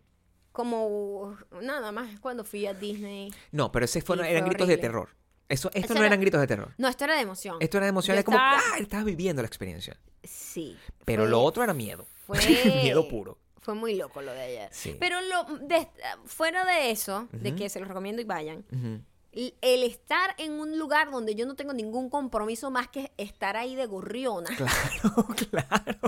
[0.53, 3.33] Como nada más cuando fui a Disney.
[3.51, 5.09] No, pero ese fue, Sí, eran fue gritos de terror.
[5.49, 6.73] Eso, esto Eso no era- eran gritos de terror.
[6.79, 7.57] No, esto era de emoción.
[7.61, 9.97] Esto era de emoción, Yo es como, estaba- ah, estabas viviendo la experiencia.
[10.23, 10.77] Sí.
[11.05, 12.07] Pero fue- lo otro era miedo.
[12.27, 12.39] fue-
[12.83, 13.39] miedo puro.
[13.61, 14.69] Fue muy loco lo de ayer.
[14.73, 14.97] Sí.
[15.01, 15.89] Pero lo, de-
[16.27, 17.59] fuera de eso, de Ujú.
[17.59, 19.01] que se los recomiendo y vayan, Ujú.
[19.33, 23.57] l- el estar en un lugar donde yo no tengo ningún compromiso más que estar
[23.57, 24.49] ahí de gorriona.
[24.57, 25.99] Claro, claro.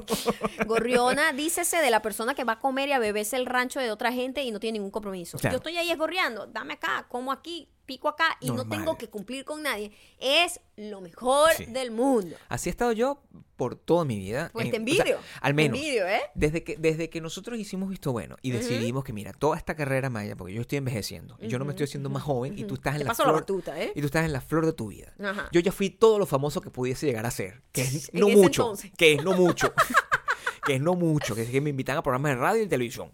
[0.67, 3.91] Gorriona, dícese de la persona que va a comer y a beberse el rancho de
[3.91, 5.39] otra gente y no tiene ningún compromiso.
[5.39, 5.55] Claro.
[5.55, 8.79] Yo estoy ahí esgorreando, dame acá, como aquí, pico acá y no Normal.
[8.79, 9.93] tengo que cumplir con nadie.
[10.19, 11.67] Es lo mejor Sí.
[11.67, 12.37] del mundo.
[12.49, 13.23] Así he estado yo
[13.57, 14.51] por toda mi vida.
[14.53, 15.19] Pues en- te o sea, envidio.
[15.41, 15.79] al Te menos.
[15.79, 16.21] envidio, ¿eh?
[16.35, 20.11] Desde que, desde que nosotros hicimos Visto Bueno y decidimos que, mira, toda esta carrera
[20.11, 22.75] maya, porque yo estoy envejeciendo, y yo no me estoy haciendo más joven, y tú
[22.75, 23.93] estás en Te la paso la flor, batuta, ¿eh?
[23.95, 25.15] y tú estás en la flor de tu vida.
[25.53, 28.63] Yo ya fui todo lo famoso que pudiese llegar a ser, que es no mucho,
[28.65, 28.91] entonces.
[28.99, 29.73] que es no mucho,
[30.65, 33.13] que es no mucho, que es que me invitan a programas de radio y televisión.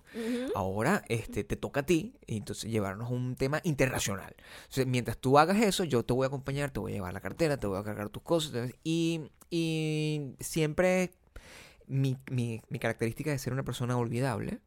[0.55, 4.35] Ahora este, te toca a ti y entonces llevarnos un tema internacional.
[4.63, 7.21] Entonces, mientras tú hagas eso, yo te voy a acompañar, te voy a llevar la
[7.21, 8.71] cartera, te voy a cargar tus cosas.
[8.85, 11.13] Y, y siempre
[11.87, 14.61] mi, mi- mi característica de ser una persona olvidable,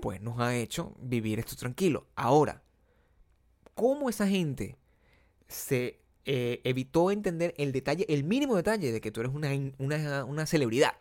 [0.00, 2.06] pues nos ha hecho vivir esto tranquilo.
[2.16, 2.62] Ahora,
[3.74, 4.76] ¿cómo esa gente
[5.46, 10.24] se eh, evitó entender el detalle, el mínimo detalle de que tú eres una, una,
[10.24, 10.92] una celebridad?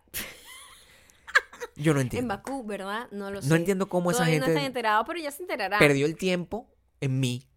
[1.78, 2.34] Yo no En entiendo.
[2.34, 3.08] Bakú, ¿verdad?
[3.12, 3.48] No lo sé.
[3.50, 5.80] No entiendo cómo esa Todavía no están gente enterados, pero ya se enterarán.
[5.80, 6.68] perdió el tiempo
[7.02, 7.48] en mí.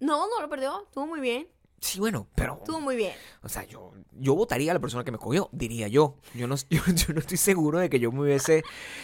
[0.00, 0.82] No, no lo perdió.
[0.84, 1.48] Estuvo muy bien.
[1.84, 2.54] Sí, bueno, pero...
[2.54, 3.12] Estuvo muy bien.
[3.42, 6.16] O sea, yo, yo votaría a la persona que me escogió, diría yo.
[6.32, 8.62] Yo no, yo, yo no estoy seguro de que yo me hubiese,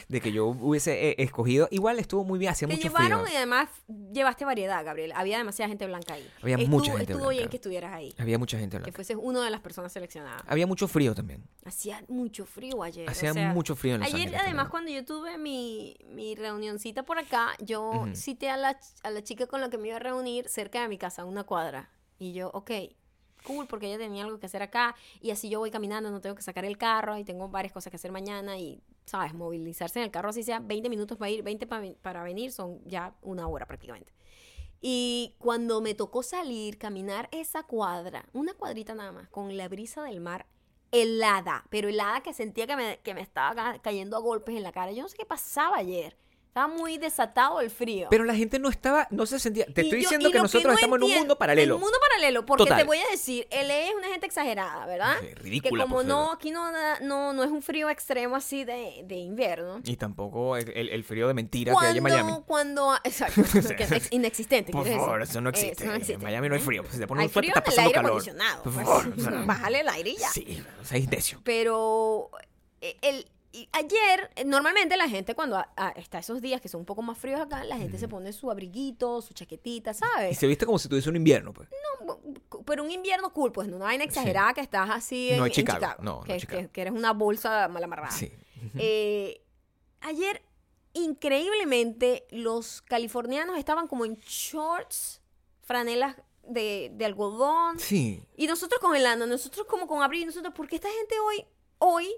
[0.08, 1.68] de que yo hubiese eh, escogido.
[1.70, 3.34] Igual estuvo muy bien, hacía Te mucho llevaron frío.
[3.34, 3.68] y además
[4.14, 5.12] llevaste variedad, Gabriel.
[5.14, 6.26] Había demasiada gente blanca ahí.
[6.42, 7.36] Había Estuvo- mucha gente Estuvo blanca.
[7.38, 8.14] bien que estuvieras ahí.
[8.18, 8.96] Había mucha gente Que blanca.
[8.96, 10.42] fueses una de las personas seleccionadas.
[10.46, 11.44] Había mucho frío también.
[11.66, 13.06] Hacía mucho frío ayer.
[13.06, 14.70] o Hacía sea, mucho frío en Los Ayer, Ángeles además, también.
[14.70, 19.46] cuando yo tuve mi, mi reunioncita por acá, yo cité a la, a la chica
[19.46, 21.90] con la que me iba a reunir cerca de mi casa, una cuadra.
[22.20, 22.70] Y yo, ok,
[23.44, 24.94] cool, porque ella tenía algo que hacer acá.
[25.20, 27.90] Y así yo voy caminando, no tengo que sacar el carro y tengo varias cosas
[27.90, 28.58] que hacer mañana.
[28.58, 29.34] Y, ¿sabes?
[29.34, 32.80] Movilizarse en el carro, así sea 20 minutos para ir, 20 pa- para venir, son
[32.86, 34.12] ya una hora prácticamente.
[34.80, 40.02] Y cuando me tocó salir, caminar esa cuadra, una cuadrita nada más, con la brisa
[40.02, 40.46] del mar
[40.92, 44.62] helada, pero helada que sentía que me, que me estaba ca- cayendo a golpes en
[44.62, 44.92] la cara.
[44.92, 46.16] Yo no sé qué pasaba ayer.
[46.50, 48.08] Estaba muy desatado el frío.
[48.10, 49.66] Pero la gente no estaba, no se sentía.
[49.66, 51.74] Te Y estoy yo- diciendo que nosotros no estamos en un mundo paralelo.
[51.74, 52.78] En un mundo paralelo, porque Total.
[52.80, 55.14] te voy a decir, LA es una gente exagerada, ¿verdad?
[55.20, 58.64] Sí, ridícula, Que como por no, aquí no, no, no es un frío extremo así
[58.64, 59.80] de, de invierno.
[59.84, 62.32] Y tampoco el, el- el frío de mentira que hay en Miami.
[62.46, 63.42] Cuando, exacto,
[63.76, 64.72] que es ex- inexistente.
[64.72, 65.84] Por favor, eso no existe.
[65.84, 66.14] eso no existe.
[66.14, 66.82] En Miami no hay frío.
[66.90, 68.10] Si te pones Hay un frío está en el pasando aire calor.
[68.10, 68.62] acondicionado.
[68.64, 68.86] Por pues.
[68.86, 69.14] favor.
[69.16, 70.28] o sea, Bájale el aire y ya.
[70.30, 71.40] Sí, o sea, es necio.
[71.44, 72.28] Pero
[72.80, 76.68] eh, el, y ayer, eh, normalmente la gente cuando a- a- está esos días que
[76.68, 79.94] son un poco más fríos acá, la gente se pone su abriguito, su chaquetita, Y
[79.94, 80.38] ¿sabes?
[80.38, 81.68] se viste como si tuviese un invierno, pues.
[82.64, 85.52] Pero un invierno cool, pues no una vaina exagerada que estás así en, No es
[85.52, 86.62] Chicago, no, no que, es Chicago.
[86.62, 88.10] que- que eres una bolsa mal amarrada.
[88.12, 88.32] Sí.
[88.78, 89.40] Eh,
[90.02, 90.42] ayer,
[90.92, 95.20] increíblemente, los californianos estaban como en shorts,
[95.62, 97.78] franelas de, de algodón.
[97.78, 98.22] Sí.
[98.36, 101.44] Y nosotros congelando, nosotros como con abril, nosotros, porque esta gente hoy,
[101.78, 102.08] hoy,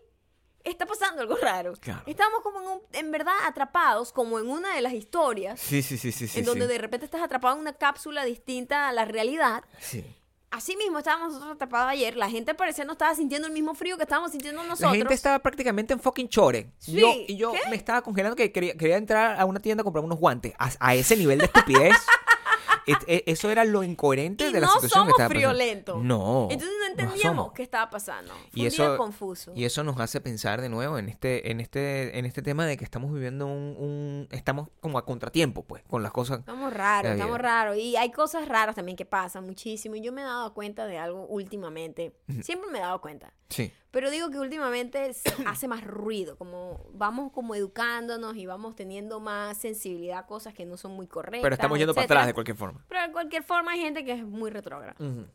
[0.64, 1.74] está pasando algo raro.
[1.80, 2.02] Claro.
[2.06, 5.96] Estamos como en, un- en verdad atrapados, como en una de las historias, Sí, sí,
[5.98, 6.28] sí, sí.
[6.28, 6.72] sí en donde sí.
[6.72, 9.64] de repente estás atrapado en una cápsula distinta a la realidad.
[9.80, 10.04] Sí.
[10.50, 12.14] Así mismo estábamos nosotros atrapados ayer.
[12.14, 14.92] La gente parecía no estaba sintiendo el mismo frío que estábamos sintiendo La nosotros.
[14.98, 16.70] gente estaba prácticamente en fucking chore.
[16.76, 17.60] Sí, Yo, y yo ¿qué?
[17.70, 20.52] me estaba congelando que quería, quería entrar a una tienda a comprar unos guantes.
[20.58, 21.96] A, a ese nivel de estupidez.
[22.86, 25.48] Es- e- eso era lo incoherente y de la no situación que somos estaba pasando.
[25.48, 26.02] friolentos.
[26.02, 26.48] No.
[26.50, 28.32] Entonces no entendíamos qué estaba pasando.
[28.34, 29.52] Fue Y un eso, día confuso.
[29.54, 32.76] y eso nos hace pensar de nuevo en este, en este, en este tema de
[32.76, 36.40] que estamos viviendo un, un- estamos como a contratiempo, pues, con las cosas.
[36.40, 37.76] Estamos raros, estamos raros.
[37.76, 39.94] Y hay cosas raras también que pasan muchísimo.
[39.96, 42.12] Y yo me he dado cuenta de algo últimamente.
[42.42, 43.32] Siempre me he dado cuenta.
[43.48, 43.72] Sí.
[43.92, 45.12] Pero digo que últimamente
[45.46, 46.36] hace más ruido.
[46.36, 51.06] Como vamos como educándonos y vamos teniendo más sensibilidad a cosas que no son muy
[51.06, 51.42] correctas.
[51.42, 52.20] Pero estamos yendo para etcétera.
[52.20, 52.84] atrás de cualquier forma.
[52.88, 54.96] Pero de cualquier forma hay gente que es muy retrógrada.
[54.98, 55.26] Ujú.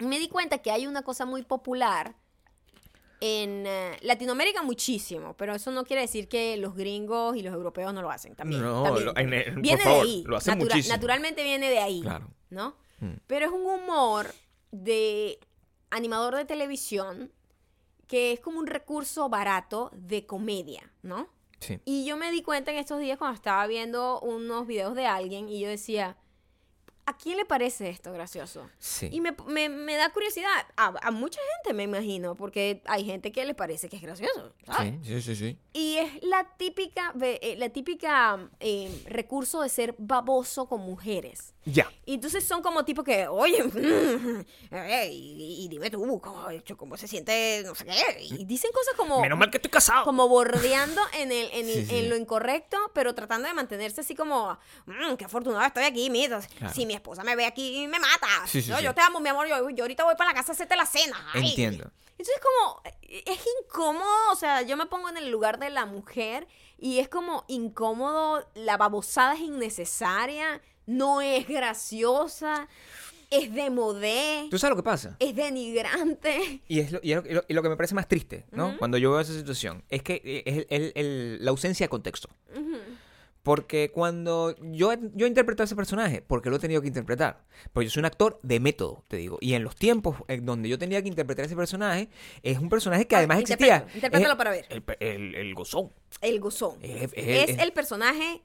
[0.00, 2.16] Y me di cuenta que hay una cosa muy popular
[3.20, 7.94] en eh, Latinoamérica muchísimo, pero eso no quiere decir que los gringos y los europeos
[7.94, 8.60] no lo hacen también.
[8.62, 10.24] No, también, lo- en- en- por viene favor, de ahí.
[10.26, 10.94] lo hacen muchísimo.
[10.94, 12.28] Naturalmente viene de ahí, Claro.
[12.50, 12.76] ¿no?
[13.00, 13.12] Mm.
[13.26, 14.26] Pero es un humor
[14.70, 15.38] de
[15.90, 17.32] animador de televisión
[18.06, 21.28] que es como un recurso barato de comedia, ¿no?
[21.60, 21.80] Sí.
[21.84, 25.48] Y yo me di cuenta en estos días cuando estaba viendo unos videos de alguien
[25.48, 26.16] y yo decía,
[27.06, 28.68] ¿a quién le parece esto gracioso?
[28.78, 29.08] Sí.
[29.10, 30.50] Y me, me- me da curiosidad.
[30.76, 34.52] A, a mucha gente, me imagino, porque hay gente que le parece que es gracioso.
[34.66, 34.94] ¿sabes?
[35.02, 35.58] Sí, sí, sí, sí.
[35.72, 41.54] Y es la típica, eh, la típica eh, recurso de ser baboso con mujeres.
[41.68, 41.90] Ya.
[42.04, 43.58] Y entonces son como tipo que, oye,
[44.70, 47.62] eh, y, y dime tú, ¿cómo, cómo se siente?
[47.66, 48.22] No sé qué.
[48.22, 49.20] Y dicen cosas como...
[49.20, 50.04] Menos mal que estoy casado.
[50.04, 51.96] Como bordeando en, el, en, Sí, sí.
[51.96, 56.40] en lo incorrecto, pero tratando de mantenerse así como, "Mm, qué afortunado estoy aquí, mira.
[56.56, 56.72] Claro.
[56.72, 58.28] Si mi esposa me ve aquí, me mata.
[58.46, 58.80] Sí, No.
[58.80, 60.86] Yo te amo, mi amor, yo, yo ahorita voy para la casa a hacerte la
[60.86, 61.16] cena.
[61.34, 61.48] Ay.
[61.50, 61.90] Entiendo.
[62.18, 66.46] Entonces como, es incómodo, o sea, yo me pongo en el lugar de la mujer
[66.78, 72.68] y es como incómodo, la babosada es innecesaria, no es graciosa,
[73.30, 75.16] es de modé, ¿Tú sabes lo que pasa?
[75.18, 76.60] es denigrante.
[76.68, 78.76] Y, es lo, y, es lo- y que me parece más triste, ¿no?
[78.78, 81.88] Cuando yo veo esa situación, es que eh, es el- el- el- la ausencia de
[81.90, 82.28] contexto.
[83.46, 87.44] Porque cuando yo, yo interpreto a ese personaje, porque lo he tenido que interpretar.
[87.72, 89.38] Porque yo soy un actor de método, te digo.
[89.40, 92.08] Y en los tiempos en donde yo tenía que interpretar a ese personaje,
[92.42, 93.86] es un personaje que Ah, además existía.
[93.94, 94.66] interprétalo Es para ver.
[94.68, 95.92] El, el- el gozón.
[96.20, 96.78] El gozón.
[96.82, 98.42] Es- es- Es, es- el personaje,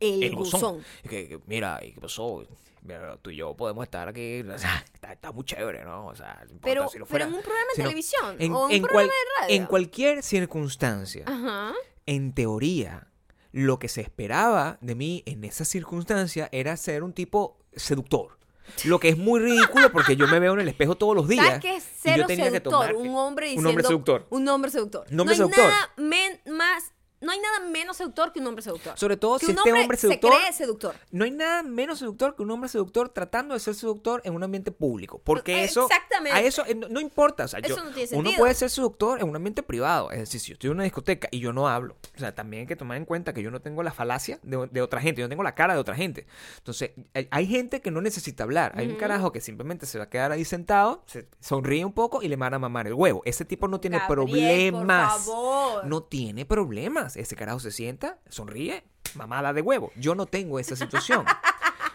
[0.00, 0.60] el, El gozón.
[0.60, 0.84] gozón.
[1.08, 2.46] Que, que, mira, ¿y qué pasó?
[2.82, 4.42] Mira, tú y yo podemos estar aquí.
[4.42, 6.08] O sea, está, está muy chévere, ¿no?
[6.08, 8.88] O sea, no Pero, si pero en un programa de televisión en, o en un
[8.88, 9.56] cual- programa de radio.
[9.56, 11.72] en cualquier circunstancia, Ajá.
[12.04, 13.06] en teoría,
[13.52, 18.38] lo que se esperaba de mí en esa circunstancia era ser un tipo seductor.
[18.84, 21.44] Lo que es muy ridículo porque yo me veo en el espejo todos los días.
[21.44, 22.62] ¿Sabes qué es y yo cero que seductor?
[22.72, 24.26] tomar- un hombre Un hombre seductor.
[24.30, 25.06] Un hombre seductor.
[25.10, 25.64] Un hombre no hay seductor.
[25.72, 26.92] nada men- más...
[27.22, 28.98] No hay nada menos seductor que un hombre seductor.
[28.98, 30.32] Sobre todo que si un este hombre, hombre seductor.
[30.32, 30.94] se cree seductor.
[31.10, 34.42] No hay nada menos seductor que un hombre seductor tratando de ser seductor en un
[34.42, 35.20] ambiente público.
[35.24, 35.82] Porque eso.
[35.86, 36.36] Exactamente.
[36.38, 37.44] A eso eh, no, no importa.
[37.44, 40.10] O sea, yo- Eso no tiene uno puede ser seductor en un ambiente privado.
[40.10, 41.96] Es decir, si yo estoy en una discoteca y yo no hablo.
[42.16, 44.68] O sea, también hay que tomar en cuenta que yo no tengo la falacia de,
[44.70, 45.20] de otra gente.
[45.20, 46.26] Yo no tengo la cara de otra gente.
[46.58, 48.72] Entonces, hay, hay gente que no necesita hablar.
[48.76, 52.22] Hay un carajo que simplemente se va a quedar ahí sentado, se sonríe un poco
[52.22, 53.22] y le van a mamar el huevo.
[53.24, 55.12] Ese tipo no tiene Gabriel, problemas.
[55.12, 55.86] Por favor.
[55.86, 57.11] No tiene problemas.
[57.16, 59.92] Ese carajo se sienta, sonríe, mamada de huevo.
[59.96, 61.24] Yo no tengo esa situación.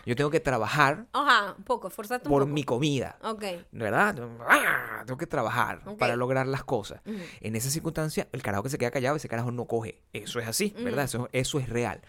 [0.06, 2.46] Yo tengo que trabajar Ajá, un poco, un por poco.
[2.46, 3.18] mi comida.
[3.24, 3.44] Ok.
[3.74, 4.16] ¿Verdad?
[5.06, 7.02] Tengo que trabajar para lograr las cosas.
[7.06, 7.18] Ujú.
[7.42, 10.02] En esa circunstancia, el carajo que se queda callado, ese carajo no coge.
[10.14, 11.04] Eso es así, ¿verdad?
[11.06, 12.02] Eso, eso es real.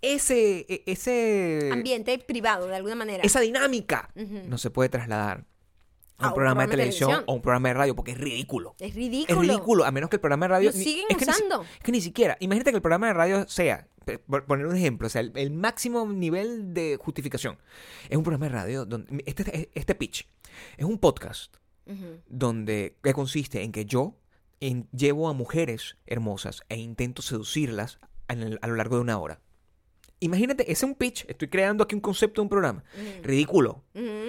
[0.00, 3.22] Ese, e- ese, Ambiente privado, de alguna manera.
[3.24, 4.08] esa dinámica
[4.46, 5.44] no se puede trasladar
[6.18, 8.74] a un programa de televisión o un programa de radio, porque es ridículo.
[8.78, 9.40] Es Es ridículo.
[9.40, 10.70] ridículo, a menos que el programa de radio...
[10.70, 11.62] Lo siguen es que ni usando.
[11.62, 13.86] es que ni siquiera, imagínate que el programa de radio sea,
[14.26, 17.58] por poner un ejemplo, o sea, el, el máximo nivel de justificación.
[18.08, 19.22] Es un programa de radio donde...
[19.26, 20.26] Este, este pitch
[20.76, 21.54] es un podcast
[22.26, 24.16] donde que consiste en que yo
[24.60, 27.98] en- llevo a mujeres hermosas e intento seducirlas
[28.28, 29.40] el- a lo largo de una hora.
[30.20, 31.24] Imagínate, ese es un pitch.
[31.28, 32.82] Estoy creando aquí un concepto de un programa.
[33.22, 33.84] Ridículo.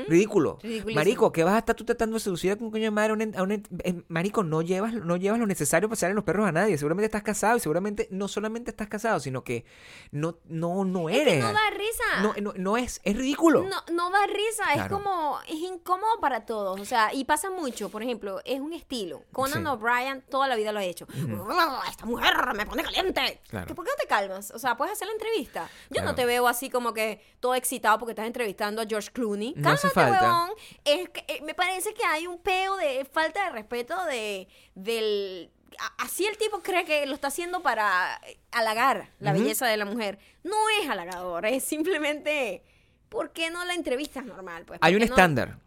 [0.08, 0.58] Ridículo.
[0.96, 3.12] Marico, ¿qué vas a estar tú tratando de seducir a un coño de madre?
[3.12, 5.94] a un en- a un en- eh, marico, no llevas, no llevas lo necesario para
[5.96, 6.78] hacerle los perros a nadie.
[6.78, 9.66] Seguramente estás casado y seguramente no solamente estás casado, sino que
[10.12, 11.34] no, no, no Es eres.
[11.36, 12.22] que no da risa.
[12.22, 13.64] no, no, no es, es ridículo.
[13.64, 17.90] No, no da risa, es como, es incómodo para todos, o sea, y pasa mucho,
[17.90, 19.24] por ejemplo, es un estilo.
[19.32, 19.68] Conan Sí.
[19.68, 21.08] O'Brien toda la vida lo ha hecho.
[21.50, 23.42] "Ah, Esta mujer me pone caliente.
[23.50, 23.68] Claro.
[23.68, 24.52] ¿Que ¿Por qué no te calmas?
[24.52, 25.70] O sea, puedes hacer la entrevista.
[25.90, 26.10] Yo Claro.
[26.10, 29.54] no te veo así como que todo excitado porque estás entrevistando a George Clooney.
[29.62, 30.22] No hace falta.
[30.22, 30.50] huevón.
[30.86, 35.52] Es que, eh, me parece que hay un peo de falta de respeto de, del...
[35.80, 39.78] a- Así el tipo cree que lo está haciendo para eh, halagar la belleza de
[39.78, 40.20] la mujer.
[40.44, 42.64] No es halagador, es simplemente...
[43.10, 44.66] ¿Por qué no la entrevistas normal?
[44.66, 44.78] Pues?
[44.84, 45.58] Hay ¿Por un no- estándar.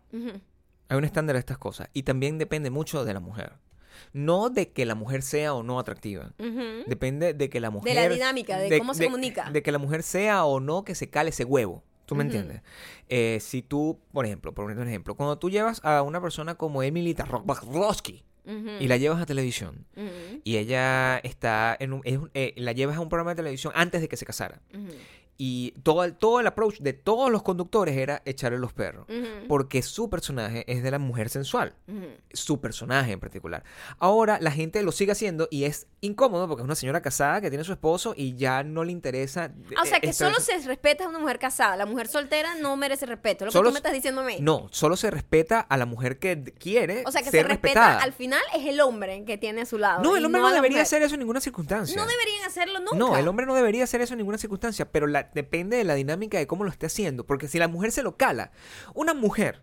[0.88, 1.88] Hay un estándar de estas cosas.
[1.92, 3.54] Y también depende mucho de la mujer.
[4.12, 6.32] No de que la mujer sea o no atractiva.
[6.86, 7.94] Depende de que la mujer...
[7.96, 9.50] la dinámica, de cómo se comunica.
[9.50, 11.82] De que la mujer sea o no que se cale ese huevo.
[12.06, 12.62] ¿Tú me entiendes?
[13.08, 16.82] Eh, si tú, por ejemplo, por un ejemplo, cuando tú llevas a una persona como
[16.82, 18.24] Emily Tarkovsky
[18.80, 19.86] y la llevas a televisión
[20.42, 24.00] y ella está en un, es eh, la llevas a un programa de televisión antes
[24.00, 24.60] de que se casara.
[25.44, 29.06] Y todo el, todo el approach de todos los conductores era echarle los perros
[29.48, 31.74] porque su personaje es de la mujer sensual
[32.32, 33.64] su personaje en particular.
[33.98, 37.50] Ahora la gente lo sigue haciendo y es incómodo porque es una señora casada que
[37.50, 39.52] tiene su esposo y ya no le interesa.
[39.76, 41.76] Ah, O sea, eh, que solo se respeta a una mujer casada.
[41.76, 43.44] La mujer soltera no merece respeto.
[43.44, 44.36] Lo que Solo tú me estás diciendo a mí.
[44.40, 47.80] No, solo se respeta a la mujer que quiere O sea, que ser se respeta,
[47.80, 48.02] respetada.
[48.02, 50.02] al final es el hombre que tiene a su lado.
[50.02, 51.96] No, el hombre no la debería hacer eso en ninguna circunstancia.
[51.96, 52.96] No deberían hacerlo nunca.
[52.96, 55.94] No, el hombre no debería hacer eso en ninguna circunstancia, pero la, depende de la
[55.94, 57.24] dinámica de cómo lo esté haciendo.
[57.24, 58.52] Porque si la mujer se lo cala,
[58.94, 59.62] una mujer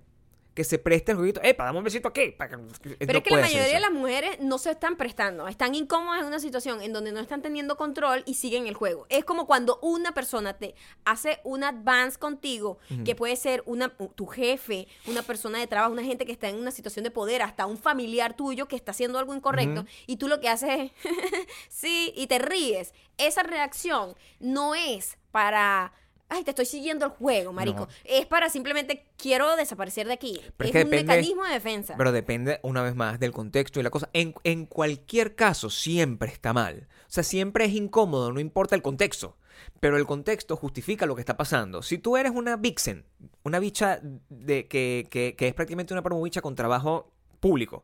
[0.54, 2.32] que se preste el jueguito, ¡epa, dame un besito aquí!
[2.32, 5.48] para que- Pero no es que la mayoría de las mujeres no se están prestando,
[5.48, 9.06] están incómodas en una situación en donde no están teniendo control y siguen el juego.
[9.10, 10.76] Es como cuando una persona te
[11.06, 16.04] hace un advance contigo, que puede ser una, tu jefe, una persona de trabajo, una
[16.04, 19.18] gente que está en una situación de poder, hasta un familiar tuyo que está haciendo
[19.20, 20.92] algo incorrecto, y tú lo que haces es,
[21.70, 22.94] sí, y te ríes.
[23.18, 25.94] Esa reacción no es para...
[26.30, 27.82] Ay, te estoy siguiendo el juego, marico.
[27.82, 27.88] No.
[28.06, 30.40] Es para simplemente quiero desaparecer de aquí.
[30.58, 31.96] Pero es es que un depende- mecanismo de defensa.
[31.98, 34.10] Pero depende, una vez más, del contexto y la cosa.
[34.14, 36.88] En, en cualquier caso, siempre está mal.
[37.02, 39.38] O sea, siempre es incómodo, no importa el contexto.
[39.82, 41.82] Pero el contexto justifica lo que está pasando.
[41.82, 43.06] Si tú eres una vixen,
[43.44, 44.00] una bicha
[44.30, 47.12] de, que, que, que es prácticamente una promobicha con trabajo
[47.42, 47.84] público,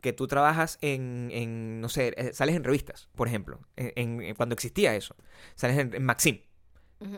[0.00, 4.34] que tú trabajas en, en, no sé, eh, sales en revistas, por ejemplo, en, en-
[4.34, 5.14] cuando existía eso,
[5.54, 6.40] sales en, en Maxim.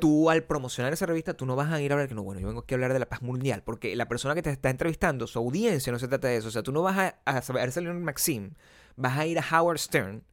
[0.00, 2.40] Tú al promocionar esa revista, tú no vas a ir a hablar que no, bueno,
[2.40, 4.70] yo vengo aquí a hablar de la paz mundial, porque la persona que te está
[4.70, 6.48] entrevistando, su audiencia, no se trata de eso.
[6.48, 8.50] O sea, tú no vas a, a saber salir en Maxim,
[8.96, 10.24] vas a ir a Howard Stern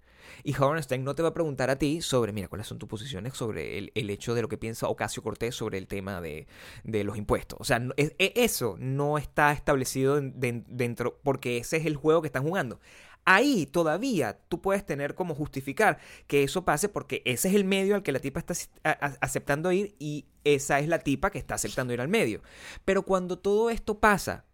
[0.45, 2.89] y Howard Stern no te va a preguntar a ti sobre, mira, cuáles son tus
[2.89, 6.47] posiciones sobre el, el hecho de lo que piensa Ocasio Cortés sobre el tema de,
[6.83, 7.57] de los impuestos.
[7.61, 11.85] O sea, no- es- e- eso no está establecido en- den- dentro, porque ese es
[11.85, 12.79] el juego que están jugando.
[13.26, 17.95] Ahí todavía tú puedes tener como justificar que eso pase porque ese es el medio
[17.95, 18.53] al que la tipa está
[19.21, 22.41] aceptando ir y esa es la tipa que está aceptando ir al medio.
[22.84, 24.45] Pero cuando todo esto pasa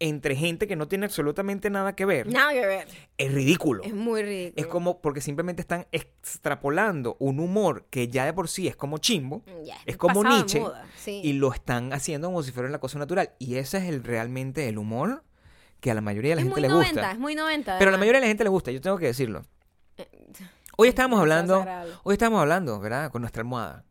[0.00, 2.88] entre gente que no tiene absolutamente nada que ver, Nada que ver.
[3.16, 3.82] es ridículo.
[3.82, 4.64] Es muy ridículo.
[4.64, 8.98] Es como porque simplemente están extrapolando un humor que ya de por sí es como
[8.98, 9.42] chimbo
[9.86, 10.62] es como Nietzsche
[10.96, 11.20] sí.
[11.24, 13.32] y lo están haciendo como si fuera la cosa natural.
[13.38, 15.24] Y ese es el realmente el humor
[15.80, 17.12] que a la mayoría de la es gente le 90, gusta.
[17.12, 17.78] es muy 90.
[17.78, 19.42] Pero a la mayoría de la gente le gusta, yo tengo que decirlo.
[20.76, 21.64] Hoy estábamos hablando,
[22.04, 23.10] hoy estábamos hablando, ¿verdad?
[23.10, 23.84] Con nuestra almohada.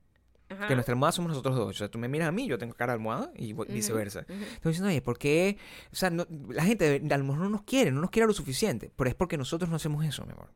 [0.49, 0.67] Ajá.
[0.67, 1.69] Que nuestra almohada somos nosotros dos.
[1.69, 4.21] O sea, tú me miras a mí, yo tengo cara de almohada y viceversa.
[4.21, 5.57] Estoy diciendo, oye, ¿por qué?
[5.91, 8.33] O sea, no- la gente a lo mejor no nos quiere, no nos quiere lo
[8.33, 8.89] suficiente.
[8.95, 10.49] Pero es porque nosotros no hacemos eso, mi amor.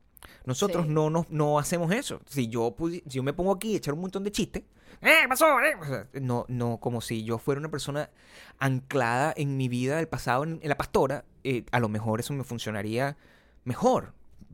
[0.46, 0.92] Nosotros Sí.
[0.92, 2.22] no, no, no hacemos eso.
[2.28, 4.64] Si yo, si yo me pongo aquí a echar un montón de chistes,
[5.02, 5.60] ¡eh, pasó!
[5.62, 5.74] eh!
[5.80, 8.10] O sea, no, no, como si yo fuera una persona
[8.60, 12.34] anclada en mi vida del pasado, en, en la pastora, eh, a lo mejor eso
[12.34, 13.18] me funcionaría
[13.64, 14.14] mejor.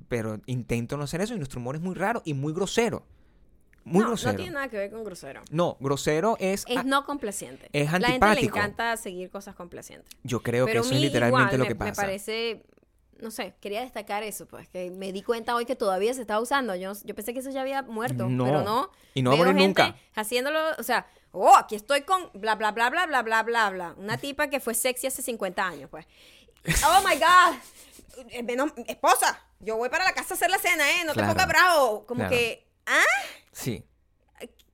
[0.09, 3.03] Pero intento no hacer eso y nuestro humor es muy raro y muy grosero.
[3.83, 4.33] Muy no, grosero.
[4.33, 5.41] no tiene nada que ver con grosero.
[5.49, 6.65] No, grosero es...
[6.67, 7.69] Es no complaciente.
[7.73, 8.57] es La gente le antipático.
[8.57, 10.09] encanta seguir cosas complacientes.
[10.23, 11.91] yo creo Pero que eso es literalmente igual lo me- que pasa.
[11.91, 12.63] Me parece
[13.21, 16.39] no sé, quería destacar eso, pues, que me di cuenta hoy que todavía se estaba
[16.39, 16.75] usando.
[16.75, 18.45] Yo, yo pensé que eso ya había muerto, No.
[18.45, 18.91] pero no.
[19.13, 19.95] Y no va a morir nunca.
[20.15, 23.95] Haciéndolo, o sea, oh, aquí estoy con bla, bla, bla, bla, bla, bla, bla, bla.
[23.97, 26.05] Una tipa que fue sexy hace 50 años, pues.
[26.85, 27.55] Oh my God.
[28.31, 31.03] Eh, menos- esposa, yo voy para la casa a hacer la cena, ¿eh?
[31.05, 31.29] No Claro.
[31.29, 32.05] te pongas bravo.
[32.05, 32.31] Como Claro.
[32.35, 33.01] que, ¿ah?
[33.51, 33.83] Sí.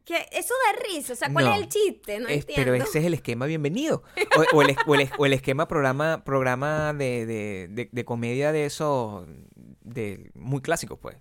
[0.05, 1.13] Que eso da risa.
[1.13, 1.53] O sea, ¿cuál No.
[1.53, 2.19] es el chiste?
[2.19, 2.71] No Es- entiendo.
[2.71, 4.03] pero ese es el esquema bienvenido.
[4.53, 8.51] O, o el, o el o el esquema programa, programa de, de, de- de comedia
[8.51, 9.25] de esos,
[9.81, 11.15] de, muy clásicos, pues.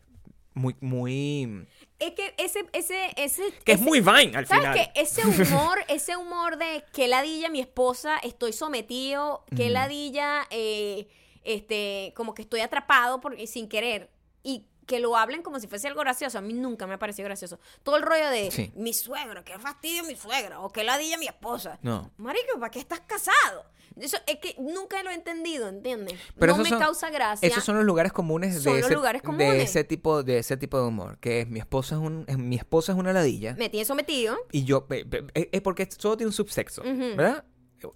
[0.55, 1.67] Muy, muy...
[1.99, 3.43] Es que ese, ese, ese.
[3.65, 4.75] Que es muy Vine al ¿Sabes final.
[4.75, 5.01] qué?
[5.01, 9.73] Ese humor, ese humor de que ladilla mi esposa, estoy sometido, que Ujú.
[9.73, 11.07] ladilla, eh,
[11.45, 14.11] este, como que estoy atrapado porque, sin querer.
[14.43, 16.37] Y que lo hablen como si fuese algo gracioso.
[16.37, 17.59] A mí nunca me ha parecido gracioso.
[17.83, 18.71] Todo el rollo de Sí.
[18.77, 21.79] mi suegra, qué fastidio mi suegra, o que ladilla mi esposa.
[21.81, 22.11] No.
[22.19, 23.65] Marico, ¿para qué estás casado?
[23.99, 26.19] Eso es que nunca lo he entendido, ¿entiendes?
[26.39, 27.49] Pero no me son- causa gracia.
[27.49, 29.63] Esos son los lugares comunes, Son de, los ese, lugares de comunes.
[29.63, 32.57] ese tipo de ese tipo de humor, que es mi esposa es un es- mi
[32.57, 34.37] esposa es una ladilla Me tiene sometido.
[34.53, 36.83] y yo eh, eh, es porque todo tiene un subsexo.
[36.83, 37.45] ¿verdad?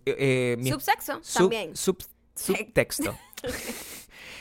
[0.06, 1.76] Eh, eh, mi- Subsexo, sub- también.
[1.76, 2.02] sub-
[2.34, 3.14] subtexto.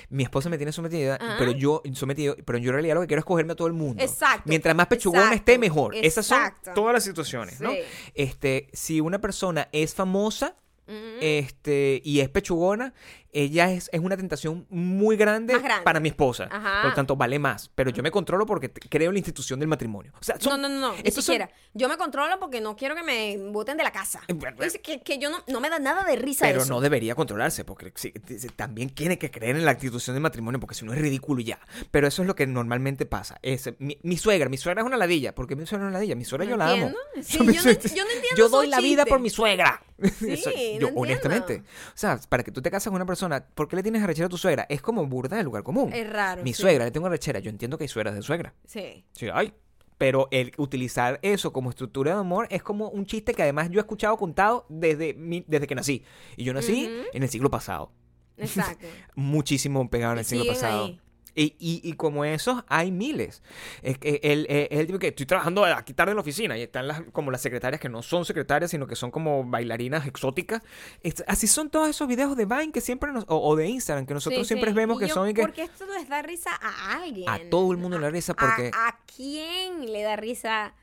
[0.09, 1.35] Mi esposa me tiene sometida, Ajá.
[1.37, 3.73] pero yo sometido, pero yo en realidad lo que quiero es cogerme a todo el
[3.73, 4.03] mundo.
[4.03, 5.95] Exacto, Mientras más pechugona exacto, esté, mejor.
[5.95, 6.39] Esas son
[6.73, 7.71] todas las situaciones, ¿no?
[8.13, 10.55] Este, si una persona es famosa,
[10.87, 10.97] Ujú.
[11.21, 12.93] este, y es pechugona,
[13.35, 15.83] ella es, es una tentación muy grande, grande.
[15.83, 16.47] para mi esposa.
[16.51, 16.81] Ajá.
[16.81, 17.69] Por lo tanto, vale más.
[17.75, 20.13] Pero yo me controlo porque creo en la institución del matrimonio.
[20.19, 21.49] O sea, son- no, no, no, no, ni estos son- siquiera.
[21.73, 24.21] Yo me controlo porque no quiero que me boten de la casa.
[24.27, 26.69] Eh, bueno, Es que, que yo no, no me da nada de risa Pero eso.
[26.73, 28.13] no debería controlarse, porque sí,
[28.55, 31.59] también tiene que creer en la institución del matrimonio, porque si no es ridículo ya.
[31.91, 33.37] Pero eso es lo que normalmente pasa.
[33.41, 35.35] Es, mi, mi suegra, mi suegra es una ladilla.
[35.35, 36.15] ¿Por qué mi suegra es una ladilla?
[36.15, 36.73] Mi suegra No yo la amo.
[36.75, 36.99] entiendo.
[37.21, 39.29] Sí, O sea, mi yo no- yo no entiendo Yo doy la vida por mi
[39.29, 39.81] suegra.
[39.97, 40.91] Sí, Eso- no yo, entiendo.
[40.95, 41.63] honestamente.
[41.89, 44.27] O sea, para que tú te cases con una persona, ¿por qué le tienes arrechera
[44.27, 44.65] a tu suegra?
[44.69, 45.91] Es como burda del lugar común.
[45.93, 46.43] Es raro.
[46.43, 46.61] Mi sí.
[46.61, 47.39] suegra, le tengo arrechera.
[47.39, 48.53] Yo entiendo que hay suegras de suegra.
[48.65, 49.03] Sí.
[49.13, 49.53] Sí, hay.
[49.97, 53.79] Pero el utilizar eso como estructura de amor es como un chiste que además yo
[53.79, 56.03] he escuchado contado desde, mi- desde que nací.
[56.35, 57.91] Y yo nací en el siglo pasado.
[58.37, 58.85] Exacto.
[59.15, 60.85] Muchísimo pegado en el siglo pasado.
[60.85, 60.99] ahí.
[61.37, 63.43] Y, y, y como esos hay miles.
[63.81, 66.61] Es que el, el, el tipo que estoy trabajando aquí tarde en la oficina y
[66.61, 70.63] están las, como las secretarias que no son secretarias, sino que son como bailarinas exóticas.
[71.03, 74.05] Es- así son todos esos videos de Vine que siempre nos, o, o de Instagram
[74.05, 74.75] que nosotros Sí, siempre sí.
[74.77, 77.27] vemos Y que yo, son y que Porque esto les da risa a alguien.
[77.29, 80.73] a todo el mundo le da risa ¿A- porque ¿A, quién le da risa?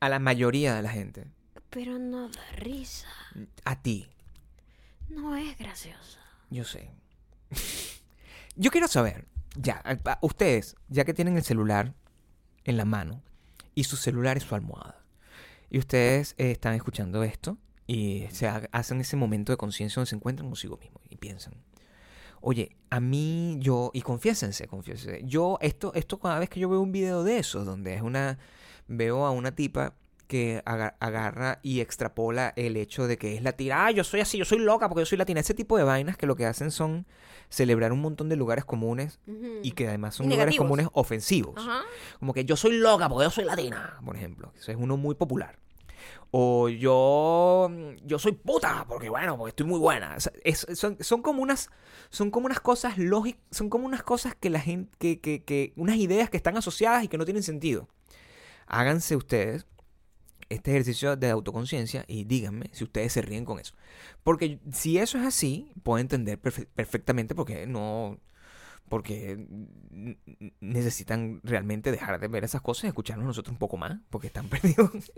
[0.00, 1.26] a la mayoría de la gente,
[1.70, 3.06] Pero no da risa.
[3.64, 4.08] a ti,
[5.08, 6.18] No es gracioso.
[6.50, 6.90] Yo sé.
[8.56, 9.24] Yo quiero saber,
[9.56, 9.82] ya,
[10.20, 11.94] ustedes, ya que tienen el celular
[12.64, 13.22] en la mano
[13.74, 15.04] y su celular es su almohada,
[15.70, 20.10] y ustedes eh, están escuchando esto y se ha- hacen ese momento de conciencia donde
[20.10, 21.54] se encuentran consigo mismos y piensan,
[22.40, 26.80] oye, a mí yo, y confiésense, confiésense, yo, esto, esto cada vez que yo veo
[26.80, 28.38] un video de eso, donde es una,
[28.86, 29.94] veo a una tipa
[30.24, 33.86] que aga- agarra y extrapola el hecho de que es latina.
[33.86, 35.40] Ah, yo soy así, yo soy loca porque yo soy latina.
[35.40, 37.06] Ese tipo de vainas que lo que hacen son
[37.48, 39.20] celebrar un montón de lugares comunes
[39.62, 41.54] y que además son lugares comunes ofensivos.
[42.18, 44.52] Como que yo soy loca porque yo soy latina, por ejemplo.
[44.56, 45.58] Eso es uno muy popular.
[46.36, 47.70] O yo,
[48.04, 50.14] yo soy puta porque bueno, porque estoy muy buena.
[50.16, 51.70] O sea, es- son, son como unas,
[52.10, 55.72] son como unas cosas lógicas, son como unas cosas que la gente, que, que, que,
[55.76, 57.88] unas ideas que están asociadas y que no tienen sentido.
[58.66, 59.66] Háganse ustedes
[60.54, 63.74] este ejercicio de autoconciencia y díganme si ustedes se ríen con eso.
[64.22, 68.18] Porque si eso es así, puedo entender perfe- perfectamente porque no,
[68.88, 69.46] porque
[70.60, 74.48] necesitan realmente dejar de ver esas cosas y escucharnos nosotros un poco más, porque están
[74.50, 75.12] perdidos,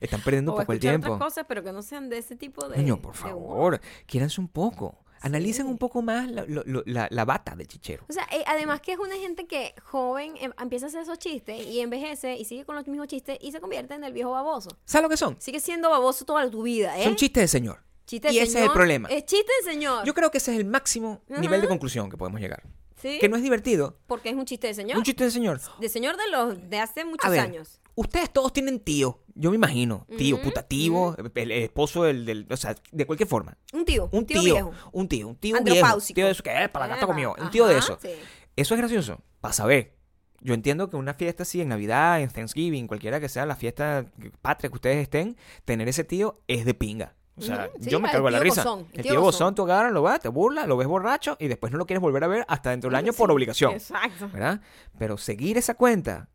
[0.00, 1.12] están perdiendo un poco el tiempo.
[1.14, 2.76] otras cosas, pero que no sean de ese tipo de.
[2.76, 4.98] Coño, por favor, quiéranse un poco.
[5.20, 5.72] Analicen Sí.
[5.72, 8.04] un poco más la, lo- la- la bata de chichero.
[8.08, 11.18] O sea, eh, además que es una gente que joven em- empieza a hacer esos
[11.18, 14.30] chistes y envejece y sigue con los mismos chistes y se convierte en el viejo
[14.30, 14.70] baboso.
[14.86, 15.36] ¿Sabes lo que son?
[15.40, 17.04] Sigue siendo baboso toda tu vida, ¿eh?
[17.04, 17.82] Son chistes de señor.
[18.06, 19.08] Chiste de y ese es el problema.
[19.08, 20.04] Es chiste de señor.
[20.04, 22.62] Yo creo que ese es el máximo nivel de conclusión que podemos llegar.
[23.00, 23.18] ¿Sí?
[23.18, 23.96] Que no es divertido.
[24.06, 24.98] Porque es un chiste de señor.
[24.98, 25.60] Un chiste de señor.
[25.78, 27.80] De señor de los de hace muchos ver, años.
[28.00, 29.22] Ustedes todos tienen tío.
[29.34, 30.06] Yo me imagino.
[30.16, 33.58] Tío, Ujú, putativo, el, el esposo del, del- O sea, de cualquier forma.
[33.74, 34.08] Un tío.
[34.12, 34.40] Un tío.
[34.42, 34.72] viejo.
[34.92, 35.28] Un tío.
[35.28, 35.68] Un tío viejo.
[35.76, 36.14] Andropáusico.
[36.14, 37.34] Tío de eso que es para la gata Epa, conmigo.
[37.38, 37.98] Un tío de ajá, eso.
[38.00, 38.08] sí.
[38.56, 39.20] Eso es gracioso.
[39.42, 39.96] Para saber.
[40.40, 44.06] Yo entiendo que una fiesta así, en Navidad, en Thanksgiving, cualquiera que sea la fiesta
[44.40, 45.36] patria que ustedes estén,
[45.66, 47.16] tener ese tío es de pinga.
[47.36, 48.62] O sea, Ujú, sí, yo me el en la tío risa.
[48.64, 49.54] gozón, el el tío tío gozón.
[49.54, 52.24] tú agarras, lo vas, te burlas, lo ves borracho y después no lo quieres volver
[52.24, 53.72] a ver hasta dentro del año por obligación.
[53.74, 54.30] Exacto.
[54.32, 54.62] ¿verdad?
[54.98, 56.29] Pero seguir esa cuenta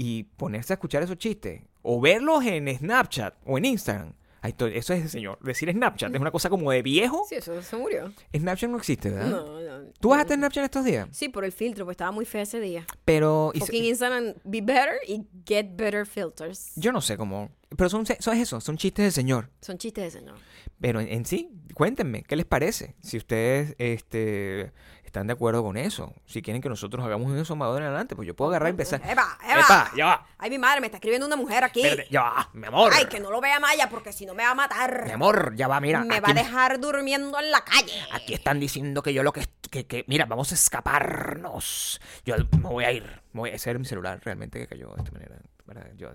[0.00, 4.12] y ponerse a escuchar esos chistes o verlos en Snapchat o en Instagram.
[4.44, 5.40] Eso es, señor.
[5.40, 7.26] Decir Snapchat es una cosa como de viejo.
[7.28, 8.12] Sí, eso se murió.
[8.32, 9.28] Snapchat no existe, ¿verdad?
[9.28, 9.90] No, no.
[9.98, 11.08] ¿Tú vas a tener Snapchat estos días?
[11.10, 12.86] Sí, por el filtro, pues estaba muy fea ese día.
[13.04, 13.50] Pero...
[13.54, 16.70] y Fucking Instagram, be better y get better filters.
[16.76, 17.50] yo no sé cómo...
[17.76, 19.50] Pero son, son eso, son chistes de señor.
[19.60, 20.36] Son chistes de señor.
[20.80, 22.94] Pero en, en sí, cuéntenme, ¿qué les parece?
[23.02, 24.72] Si ustedes este,
[25.08, 26.14] están de acuerdo con eso.
[26.26, 29.00] Si quieren que nosotros hagamos eso más en adelante, pues yo puedo agarrar y empezar.
[29.04, 29.38] ¡Eva!
[29.42, 29.60] ¡Eva!
[29.60, 29.90] ¡Epa!
[29.96, 30.26] ¡Ya va!
[30.38, 31.82] Ay, mi madre, me está escribiendo una mujer aquí.
[31.84, 32.92] Espérate, ya va, mi amor.
[32.94, 35.04] Ay, que no lo vea Maya porque si no me va a matar.
[35.06, 36.04] Mi amor, ya va, mira.
[36.04, 37.92] me va a dejar durmiendo en la calle.
[38.12, 42.00] aquí están diciendo que yo lo que, que, que- Mira, vamos a escaparnos.
[42.24, 43.04] Yo me voy a ir.
[43.32, 45.36] Me voy a ese era mi celular realmente que cayó de esta manera.
[45.66, 46.10] Para yo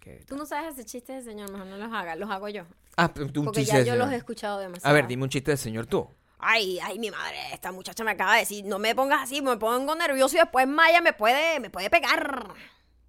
[0.00, 0.24] que...
[0.26, 2.64] Tú no sabes hacer chistes de señor, mejor no los hagas, los hago yo.
[2.96, 4.06] Ah, un Porque chiste ya de yo señor.
[4.06, 4.88] los he escuchado demasiado.
[4.90, 6.08] A ver, dime un chiste de señor tú.
[6.38, 9.56] Ay, ay, mi madre, esta muchacha me acaba de decir, no me pongas así, me
[9.56, 12.48] pongo nervioso y después Maya me puede, me puede pegar.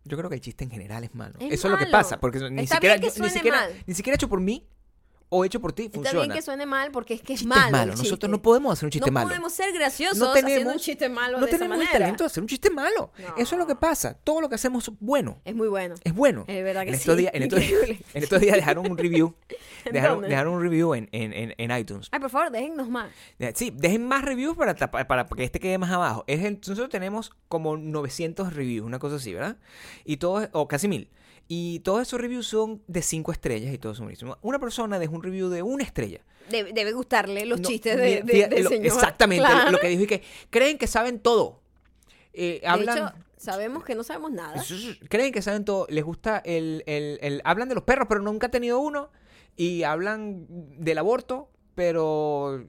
[0.04, 1.36] Yo creo que el chiste en general es malo.
[1.40, 3.34] Es Eso es lo que pasa, porque ni Está siquiera, bien que yo- ni suene
[3.34, 3.84] siquiera, mal.
[3.86, 4.68] ni siquiera hecho por mí
[5.30, 6.26] o hecho por ti Está funciona.
[6.26, 7.66] bien que suene mal porque es que es malo.
[7.68, 7.94] es malo.
[7.94, 9.28] el Nosotros no podemos hacer un chiste no malo.
[9.28, 12.24] podemos ser graciosos no haciendo tenemos, un chiste malo no de esa tenemos el talento
[12.24, 13.12] de hacer un chiste malo.
[13.18, 13.28] No.
[13.38, 14.16] Eso es lo que pasa.
[14.16, 15.40] Todo lo que hacemos es bueno.
[15.46, 15.96] Es muy bueno.
[16.04, 16.46] Es bueno.
[16.48, 17.22] Es verdad que en estos sí.
[17.22, 18.02] días, en estos, Increíble.
[18.14, 19.36] en estos días dejaron un review.
[19.86, 22.10] ¿En dejaron, un review en, en, en, iTunes.
[22.12, 23.10] Ay, por favor, déjennos más.
[23.54, 26.24] Sí, dejen más reviews para, tapa- para que este quede más abajo.
[26.28, 29.58] Es nosotros tenemos como 900 reviews, una cosa así, ¿verdad?
[30.06, 31.10] Y todos, o casi mil.
[31.52, 34.38] Y todos esos reviews son de 5 estrellas y todos son buenísimos.
[34.44, 36.22] Una persona dejó un review de una estrella.
[36.50, 38.86] Debe, debe gustarle los No, chistes de, lo- señor.
[38.86, 39.72] Exactamente, Claro.
[39.72, 41.60] lo que dijo y que creen que saben todo.
[42.34, 44.64] Eh, De hablan, hecho, sabemos que no sabemos nada.
[45.10, 45.88] creen que saben todo.
[45.90, 49.10] Les gusta el, el, el- Hablan de los perros, pero nunca han tenido uno.
[49.58, 52.66] Y hablan del aborto, pero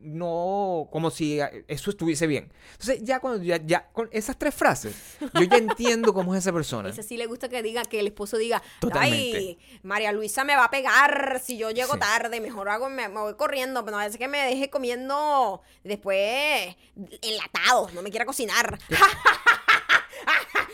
[0.00, 1.38] no como si
[1.68, 2.50] eso estuviese bien.
[2.72, 6.50] Entonces, ya cuando ya, ya con esas tres frases, yo ya entiendo cómo es esa
[6.52, 6.88] persona.
[6.94, 9.36] Ese sí le gusta que diga, que el esposo diga, Totalmente.
[9.36, 12.00] ay, María Luisa me va a pegar si yo llego Sí.
[12.00, 16.74] tarde, mejor hago, me, me voy corriendo, pero no es que me deje comiendo después
[17.20, 18.78] enlatados, no me quiera cocinar.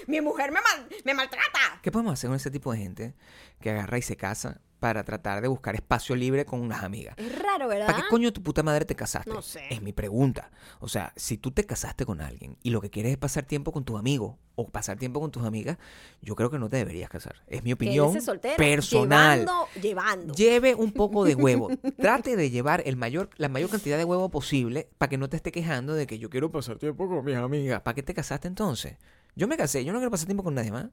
[0.07, 1.80] Mi mujer me, mal- me maltrata.
[1.82, 3.14] ¿Qué podemos hacer con ese tipo de gente
[3.61, 7.15] que agarra y se casa para tratar de buscar espacio libre con unas amigas?
[7.19, 7.87] Es raro, ¿verdad?
[7.87, 9.31] ¿Para qué coño tu puta madre te casaste?
[9.31, 9.63] No sé.
[9.71, 10.51] Es mi pregunta.
[10.81, 13.73] O sea, si tú te casaste con alguien y lo que quieres es pasar tiempo
[13.73, 15.77] con tus amigos o pasar tiempo con tus amigas,
[16.23, 17.37] yo creo que no te deberías casar.
[17.47, 19.41] Es mi opinión soltero, personal.
[19.41, 20.35] Llevando, llevando.
[20.35, 21.69] Lleve un poco de huevo.
[21.99, 25.37] Trate de llevar el mayor, la mayor cantidad de huevo posible para que no te
[25.37, 27.83] esté quejando de que yo quiero pasar tiempo con mis amigas.
[27.83, 28.97] ¿Para qué te casaste entonces?
[29.37, 30.87] Yo me casé, yo no quiero pasar tiempo con nadie más.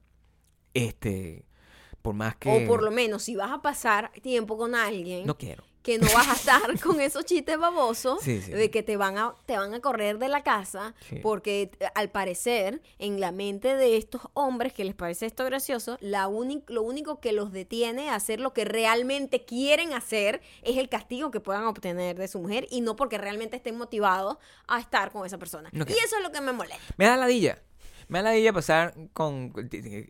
[0.74, 1.46] Este,
[2.02, 2.50] por más que...
[2.66, 5.64] O por lo menos, si vas a pasar tiempo con alguien, No quiero.
[5.84, 8.52] que no vas a estar con esos chistes babosos Sí, sí.
[8.52, 11.20] de que te van a te van a correr de la casa Sí.
[11.24, 15.98] porque eh, al parecer en la mente de estos hombres que les parece esto gracioso
[16.02, 16.24] la
[16.68, 21.32] lo único que los detiene a hacer lo que realmente quieren hacer es el castigo
[21.32, 24.38] que puedan obtener de su mujer y no porque realmente estén motivados
[24.68, 27.62] a estar con esa persona y eso es lo que me molesta Me da ladilla.
[28.10, 29.54] Me da ladilla pasar con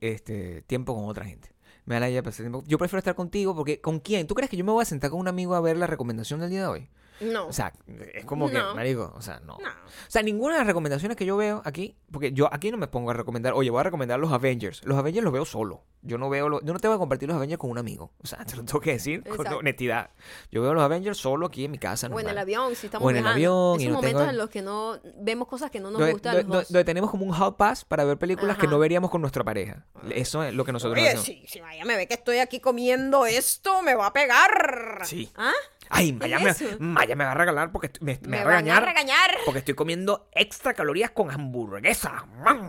[0.01, 1.49] este tiempo con otra gente.
[1.87, 2.63] Me da pasar tiempo.
[2.67, 4.27] Yo prefiero estar contigo porque ¿con quién?
[4.27, 6.41] ¿Tú crees que yo me voy a sentar con un amigo a ver la recomendación
[6.41, 6.89] del día de hoy?
[7.21, 7.73] No O sea,
[8.13, 8.75] es como que, No.
[8.75, 9.57] marico, o sea, no.
[9.61, 9.69] No.
[9.69, 12.87] O sea, ninguna de las recomendaciones que yo veo aquí, porque yo aquí no me
[12.87, 14.83] pongo a recomendar, oye, voy a recomendar los Avengers.
[14.85, 15.83] Los Avengers los veo solo.
[16.03, 18.11] Yo no veo, los- yo no te voy a compartir los Avengers con un amigo.
[18.23, 20.11] O sea, te lo tengo que decir con honestidad.
[20.51, 22.07] Yo veo los Avengers solo aquí en mi casa.
[22.07, 23.35] o en el avión si estamos O en el viajando.
[23.73, 25.99] avión y esos no tengo- momentos en los que no vemos cosas que no nos
[26.11, 28.79] gustan donde- los dos donde tenemos como un hot pass para ver películas que no
[28.79, 29.85] veríamos con nuestra pareja.
[30.11, 31.25] Eso es lo que nosotros Oye, hacemos.
[31.25, 35.01] si, si Maya me ve que estoy aquí comiendo esto, me va a pegar.
[35.03, 35.29] Sí.
[35.35, 35.51] ¿Ah?
[35.89, 36.65] Ay, Maya me, eso?
[36.79, 38.85] Maya me va a regalar porque estoy- me, me Me va a van a regañar.
[38.85, 39.31] regañar.
[39.45, 42.25] Porque estoy comiendo extra calorías con hamburguesa.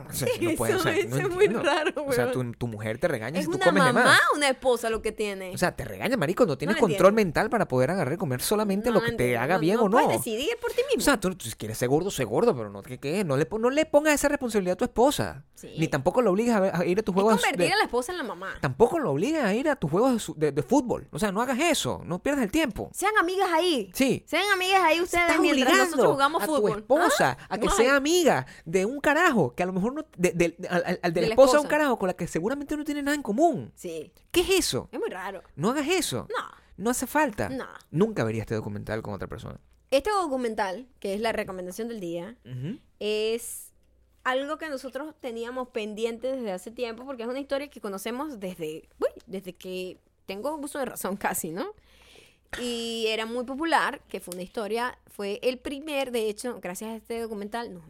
[0.08, 1.62] O sea, no puede, o sea, Eso- no es muy entiendo.
[1.62, 4.20] raro, O sea, tu, tu mujer te regaña Es si tú comes de mamá más.
[4.32, 5.50] o una esposa lo que tiene.
[5.54, 7.16] O sea, te regaña, marico, no tienes No control entiendo.
[7.28, 9.90] mental para poder agarrar y comer solamente No lo que te haga bien o no.
[9.90, 11.00] puedes decidir por ti mismo.
[11.00, 13.24] O sea, tú, tú si quieres ser gordo, sé gordo, pero no, ¿qué, qué?
[13.24, 15.44] No, le, no le pongas esa responsabilidad a tu esposa.
[15.54, 15.74] Sí.
[15.78, 17.84] Ni tampoco lo obligues a, ver- a ir a tus juegos convertir de- a la
[17.84, 18.54] esposa en la mamá.
[18.60, 21.08] Tampoco lo obligues a ir a tus juegos de, de- de fútbol.
[21.10, 22.02] O sea, no hagas eso.
[22.04, 22.90] No pierdas el tiempo.
[23.08, 23.90] Sean amigas ahí.
[23.94, 24.22] Sí.
[24.26, 26.72] Sean amigas ahí ustedes mientras nosotros jugamos a fútbol.
[26.72, 27.46] tu esposa ¿Ah?
[27.50, 27.72] a que No.
[27.72, 31.12] sea amiga de un carajo que a lo mejor no de, de- al, al- al
[31.12, 31.68] de De la la esposa de un esposa.
[31.68, 33.72] carajo con la que seguramente no tiene nada en común.
[33.74, 34.12] Sí.
[34.30, 34.88] ¿Qué es eso?
[34.92, 35.42] Es muy raro.
[35.56, 36.26] No hagas eso.
[36.28, 36.44] No.
[36.76, 37.48] No hace falta.
[37.48, 37.66] No.
[37.90, 39.58] Nunca vería este documental con otra persona.
[39.90, 42.78] Este documental, que es la recomendación del día, Ujú.
[43.00, 43.72] es
[44.24, 48.88] algo que nosotros teníamos pendiente desde hace tiempo, porque es una historia que conocemos desde,
[49.00, 51.72] uy, desde que tengo uso de razón casi, ¿no?
[52.60, 56.96] Y era muy popular, que fue una historia, fue el primer, de hecho, gracias a
[56.96, 57.84] este documental, nos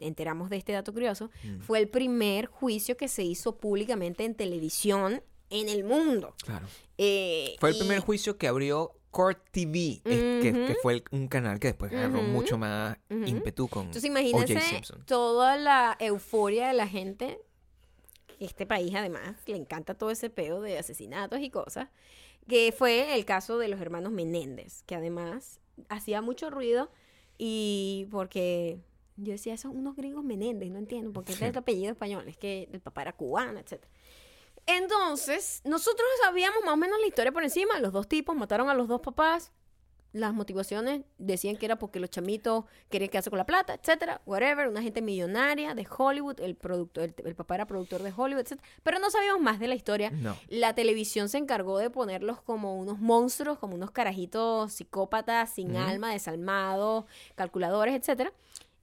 [0.00, 1.60] enteramos de este dato curioso, Mm.
[1.60, 6.34] fue el primer juicio que se hizo públicamente en televisión en el mundo.
[6.44, 6.66] Claro.
[6.98, 11.58] Eh, Fue el y- primer juicio que abrió Court TV, que, fue el- un canal
[11.58, 13.24] que después agarró mucho más Ujú.
[13.24, 15.04] ímpetu con Entonces imagínense Simpson.
[15.06, 17.38] toda la euforia de la gente.
[18.38, 21.88] Este país además le encanta todo ese peo de asesinatos y cosas.
[22.48, 26.90] Que fue el caso de los hermanos Menéndez, que además hacía mucho ruido
[27.38, 28.80] y porque
[29.16, 32.36] yo decía, son unos gringos Menéndez, no entiendo, porque este es el apellido español, es
[32.36, 33.82] que el papá era cubano, etc.
[34.66, 38.74] Entonces, nosotros sabíamos más o menos la historia por encima, los dos tipos mataron a
[38.74, 39.52] los dos papás,
[40.16, 44.68] las motivaciones decían que era porque los chamitos querían quedarse con la plata, etcétera, whatever,
[44.68, 48.68] una gente millonaria de Hollywood, el productor, el, el papá era productor de Hollywood, etcétera,
[48.82, 50.10] pero no sabíamos más de la historia.
[50.10, 50.36] No.
[50.48, 56.12] La televisión se encargó de ponerlos como unos monstruos, como unos carajitos psicópatas, sin alma,
[56.12, 57.04] desalmados,
[57.34, 58.32] calculadores, etcétera.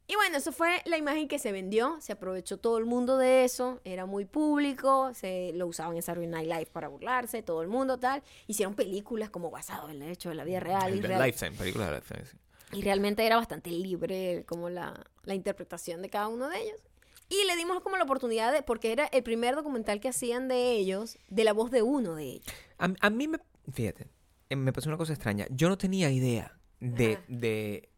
[0.08, 3.46] Y bueno, eso fue la imagen que se vendió, se aprovechó todo el mundo de
[3.46, 7.70] eso, era muy público, se lo usaban en Saturday Night Live para burlarse, todo el
[7.70, 8.22] mundo tal.
[8.48, 11.90] Hicieron películas como basado en el hecho de la vida real y, real- Lifetime, película
[11.90, 12.26] de Lifetime.
[12.26, 12.38] sí.
[12.74, 16.82] y realmente era bastante libre como la, la interpretación de cada uno de ellos.
[17.30, 20.72] Y le dimos como la oportunidad de, porque era el primer documental que hacían de
[20.74, 22.46] ellos, de la voz de uno de ellos.
[22.78, 23.40] A, a mí me.
[23.72, 24.10] Fíjate,
[24.50, 25.48] eh, me pasó una cosa extraña.
[25.50, 27.14] Yo no tenía idea de.
[27.14, 27.24] Ajá.
[27.30, 27.90] de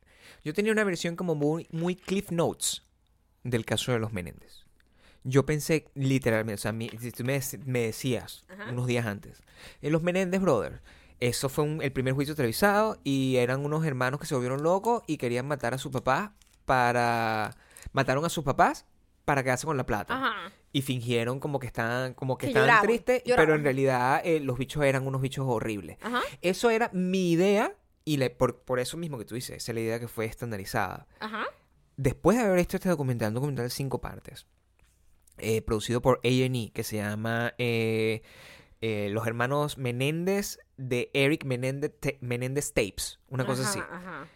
[0.45, 2.83] yo tenía una versión como muy, muy Cliff Notes
[3.43, 4.63] del caso de los Menéndez.
[5.23, 8.71] Yo pensé literalmente, o sea, mi- si tú me, me decías Ajá.
[8.71, 9.41] unos días antes,
[9.81, 10.79] en los Menéndez Brothers,
[11.19, 15.01] eso fue un- el primer juicio televisado y eran unos hermanos que se volvieron locos
[15.07, 16.29] y querían matar a sus papás
[16.65, 17.55] para...
[17.93, 18.85] Mataron a sus papás
[19.23, 20.15] para quedarse con la plata.
[20.15, 20.51] Ajá.
[20.73, 24.39] Y fingieron como que estaban, como que Que estaban lloraban, tristes, pero en realidad eh,
[24.41, 25.97] los bichos eran unos bichos horribles.
[26.01, 26.21] Ajá.
[26.41, 27.73] Eso era mi idea
[28.05, 30.25] y le- por, por eso mismo que tú dices, esa es la idea que fue
[30.25, 31.07] estandarizada.
[31.19, 31.45] Ajá.
[31.97, 34.45] Después de haber hecho este documental, un documental de cinco partes,
[35.37, 38.21] eh, producido por A&E, que se llama eh,
[38.81, 43.79] eh, Los Hermanos Menéndez de Eric Menéndez, Menéndez Tapes, una cosa Ajá, así.
[43.79, 44.27] Ajá.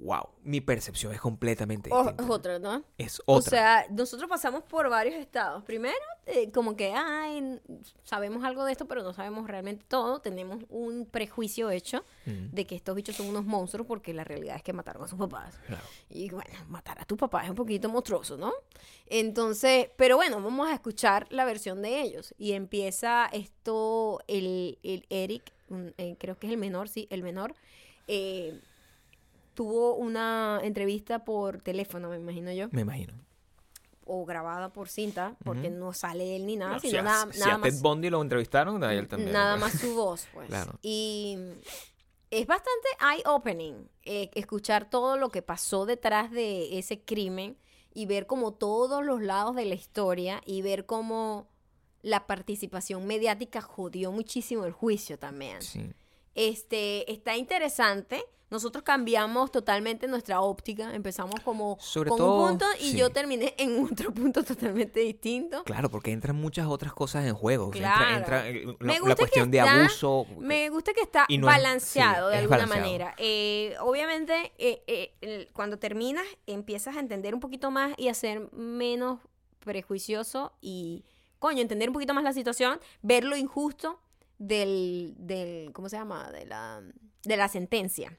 [0.00, 2.22] Wow, mi percepción es completamente O- distinta.
[2.24, 2.82] es otra, ¿no?
[2.96, 3.50] Es O otra.
[3.50, 5.62] sea, nosotros pasamos por varios estados.
[5.64, 5.94] Primero,
[6.26, 7.60] eh, como que, ay,
[8.02, 10.20] sabemos algo de esto, pero no sabemos realmente todo.
[10.20, 14.56] Tenemos un prejuicio hecho Mm, de que estos bichos son unos monstruos porque la realidad
[14.56, 15.58] es que mataron a sus papás.
[15.66, 15.82] claro.
[16.08, 18.52] Y bueno, matar a tu papá es un poquito monstruoso, ¿no?
[19.06, 22.34] Entonces, pero bueno, vamos a escuchar la versión de ellos.
[22.38, 27.22] Y empieza esto, el, el Eric, un- eh, creo que es el menor, sí, el
[27.22, 27.54] menor,
[28.08, 28.58] eh,
[29.54, 33.14] tuvo una entrevista por teléfono, me imagino yo, Me imagino.
[34.04, 37.32] o grabada por cinta, porque no sale él ni nada, No, si sino a- nada,
[37.32, 37.82] si nada a Ted más.
[37.82, 39.32] Bundy lo entrevistaron, a él también.
[39.32, 39.72] Nada pues.
[39.74, 40.48] más su voz, pues.
[40.48, 40.78] Claro.
[40.82, 41.36] Y
[42.30, 47.56] es bastante eye-opening eh, escuchar todo lo que pasó detrás de ese crimen
[47.94, 51.46] y ver como todos los lados de la historia y ver cómo
[52.00, 55.60] la participación mediática jodió muchísimo el juicio también.
[55.62, 55.92] Sí.
[56.34, 58.24] Este, está interesante.
[58.52, 60.94] Nosotros cambiamos totalmente nuestra óptica.
[60.94, 62.96] Empezamos como Sobre con todo, un punto y sí.
[62.98, 65.64] yo terminé en otro punto totalmente distinto.
[65.64, 67.70] Claro, porque entran muchas otras cosas en juego.
[67.70, 68.14] Claro.
[68.16, 70.26] Entra, entra, Me la, la gusta que cuestión de está- abuso.
[70.38, 72.86] Me gusta que está Y no es- balanceado sí, de es alguna balanceado.
[72.86, 73.14] manera.
[73.18, 78.52] Eh, obviamente, eh, eh, cuando terminas, empiezas a entender un poquito más y a ser
[78.52, 79.18] menos
[79.60, 81.04] prejuicioso y,
[81.38, 83.98] coño, entender un poquito más la situación, ver lo injusto
[84.38, 86.30] del, del ¿cómo se llama?
[86.32, 86.82] De la,
[87.24, 88.16] de la sentencia.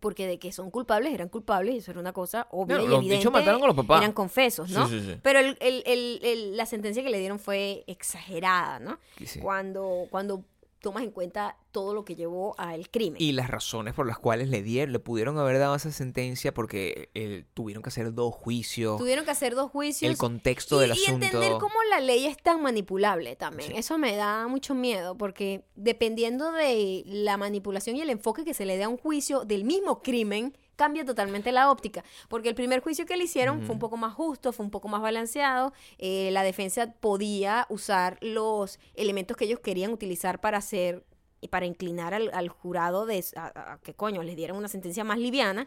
[0.00, 2.98] Porque de que son culpables, eran culpables y eso era una cosa obvia y los
[3.00, 3.30] evidente.
[3.30, 4.00] mataron a los papás.
[4.00, 4.86] Eran confesos, ¿no?
[4.86, 5.20] Sí, sí, sí.
[5.22, 8.98] Pero el- el- el- el- la sentencia que le dieron fue exagerada, ¿no?
[9.24, 9.40] Sí.
[9.40, 10.44] cuando, cuando
[10.80, 13.20] tomas en cuenta todo lo que llevó al crimen.
[13.20, 17.10] Y las razones por las cuales le dieron, le pudieron haber dado esa sentencia porque
[17.14, 20.10] eh, tuvieron que hacer dos juicios, Tuvieron que hacer dos juicios.
[20.10, 21.26] el contexto y, del y asunto.
[21.26, 23.70] entender cómo la ley es tan manipulable también.
[23.72, 23.76] Sí.
[23.78, 28.64] Eso me da mucho miedo porque dependiendo de la manipulación y el enfoque que se
[28.66, 32.04] le dé a un juicio del mismo crimen, cambia totalmente la óptica.
[32.28, 34.88] Porque el primer juicio que le hicieron fue un poco más justo, fue un poco
[34.88, 35.72] más balanceado.
[35.98, 41.04] eh, la defensa podía usar los elementos que ellos querían utilizar para hacer
[41.40, 45.02] y para inclinar al, al jurado de a- a que coño les dieran una sentencia
[45.04, 45.66] más liviana.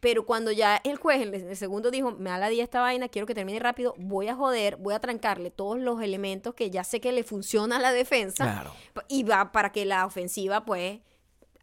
[0.00, 3.08] Pero cuando ya el juez en el segundo dijo, me da la día esta vaina,
[3.08, 6.84] quiero que termine rápido, voy a joder, voy a trancarle todos los elementos que ya
[6.84, 8.72] sé que le funciona a la defensa Claro.
[9.08, 11.00] y va para que la ofensiva pues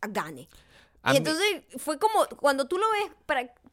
[0.02, 0.48] gane.
[1.08, 3.12] A y mí- entonces fue como, cuando tú lo ves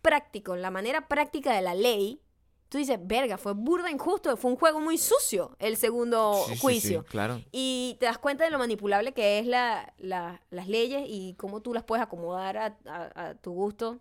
[0.02, 2.20] práctico, en la manera práctica de la ley,
[2.68, 6.54] tú dices, verga, fue burda injusto, fue un juego muy sucio el segundo Sí, sí,
[6.54, 7.04] sí, juicio.
[7.04, 7.40] claro.
[7.52, 11.60] Y te das cuenta de lo manipulable que es la, la- las leyes y cómo
[11.60, 14.00] tú las puedes acomodar a, a- a tu gusto.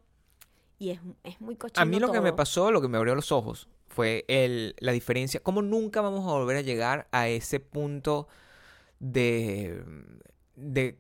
[0.79, 3.15] Y es, es muy cochino A mí lo que me pasó, lo que me abrió
[3.15, 5.39] los ojos, fue el, la diferencia.
[5.41, 8.27] Cómo nunca vamos a volver a llegar a ese punto
[8.99, 9.83] de,
[10.55, 10.97] de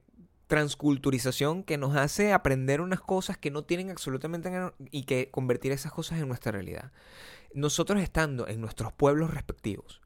[0.53, 4.51] transculturización que nos hace aprender unas cosas que no tienen absolutamente
[4.91, 6.91] y que convertir esas cosas en nuestra realidad.
[7.55, 9.99] Nosotros estando en nuestros pueblos respectivos,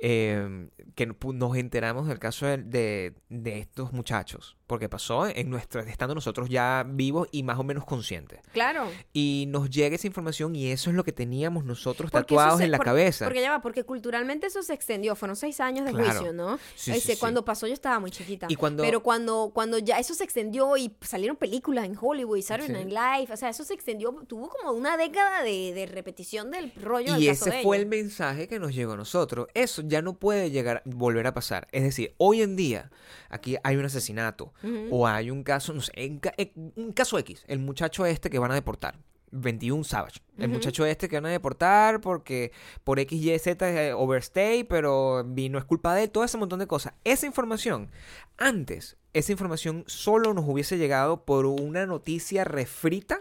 [0.00, 5.82] eh, que nos enteramos del caso de, de- de estos muchachos, porque pasó en nuestra,
[5.82, 8.38] estando nosotros ya vivos y más o menos conscientes.
[8.52, 8.88] Claro.
[9.12, 12.66] Y nos llega esa información y eso es lo que teníamos nosotros Porque tatuados se-
[12.66, 13.24] en la por- cabeza.
[13.24, 15.16] Porque ya va, porque culturalmente eso se extendió.
[15.16, 16.10] Fueron seis años de Claro.
[16.12, 16.56] juicio, ¿no?
[16.76, 17.18] Sí, Ese, sí, sí.
[17.18, 18.46] Cuando pasó yo estaba muy chiquita.
[18.48, 22.42] Y cuando- Pero cuando, cuando ya eso se extendió y salieron películas en Hollywood y
[22.42, 22.84] Saturday.
[22.84, 22.88] Night
[23.26, 27.14] Live, o sea, eso se extendió, tuvo como una década de, de repetición del rollo
[27.14, 29.48] del Y caso ese de fue el mensaje que nos llegó a nosotros.
[29.54, 31.66] Eso ya no puede llegar, volver a pasar.
[31.72, 32.90] Es decir, hoy en día,
[33.30, 34.52] aquí hay un asesinato
[34.90, 38.38] O hay un caso, no sé, en en- un caso X, el muchacho este que
[38.38, 38.98] van a deportar.
[39.32, 40.18] 21 Savage.
[40.38, 42.50] El muchacho este que van a deportar porque
[42.82, 46.58] por X, Y, Z eh, overstay, pero vino es culpa de él, todo ese montón
[46.58, 46.94] de cosas.
[47.04, 47.92] Esa información,
[48.38, 53.20] antes, esa información solo nos hubiese llegado por una noticia refrita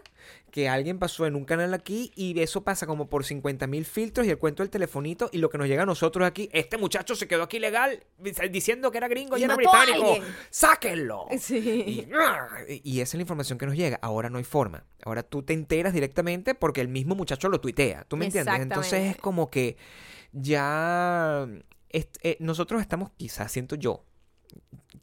[0.52, 4.26] que alguien pasó en un canal aquí y eso pasa como por 50 mil filtros
[4.28, 7.16] y el cuento del telefonito y lo que nos llega a nosotros aquí, este muchacho
[7.16, 8.04] se quedó aquí legal
[8.52, 10.18] diciendo que era gringo y, Y era británico,
[10.50, 11.26] sáquenlo.
[11.40, 12.08] Sí.
[12.68, 14.00] Y, y esa es la información que nos llega.
[14.02, 14.86] Ahora no hay forma.
[15.04, 18.04] Ahora tú te enteras directamente porque el mismo muchacho lo tuitea.
[18.06, 18.56] ¿Tú me entiendes?
[18.60, 19.78] Entonces es como que
[20.34, 21.48] ya
[21.90, 24.04] est- eh, nosotros estamos, quizás siento yo,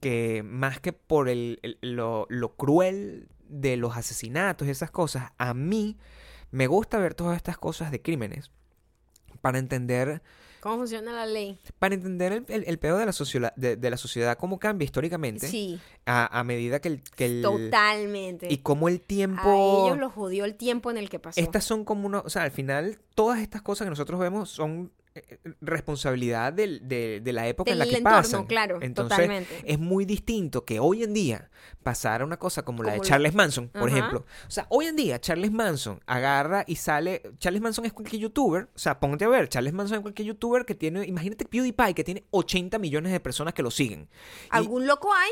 [0.00, 5.32] que más que por el, el- lo, lo cruel de los asesinatos y esas cosas,
[5.38, 5.96] a mí
[6.50, 8.50] me gusta ver todas estas cosas de crímenes
[9.40, 10.22] para entender
[10.60, 11.60] ¿Cómo funciona la ley?
[11.78, 14.84] para entender el, el, el pedo de la, sociedad de, de la sociedad, cómo cambia
[14.84, 18.52] históricamente Sí, a, a medida que el, que el- totalmente.
[18.52, 21.40] y cómo el A tiempo ellos los jodió el tiempo en el que pasó.
[21.40, 24.90] estas son como uno, o sea, al final todas estas cosas que nosotros vemos son
[25.60, 28.46] responsabilidad del- de, de la época en la que entorno, pasan.
[28.46, 29.62] claro, Entonces, totalmente.
[29.64, 31.50] es muy distinto que hoy en día
[31.82, 33.98] pasara una cosa como la de Charles Manson, por Ajá.
[33.98, 34.26] ejemplo.
[34.46, 38.68] O sea, hoy en día Charles Manson agarra y sale, Charles Manson es cualquier youtuber,
[38.74, 42.04] o sea, ponte a ver, Charles Manson es cualquier youtuber que tiene, imagínate PewDiePie que
[42.04, 44.08] tiene 80 millones de personas que lo siguen.
[44.44, 45.30] Y- Algún loco hay.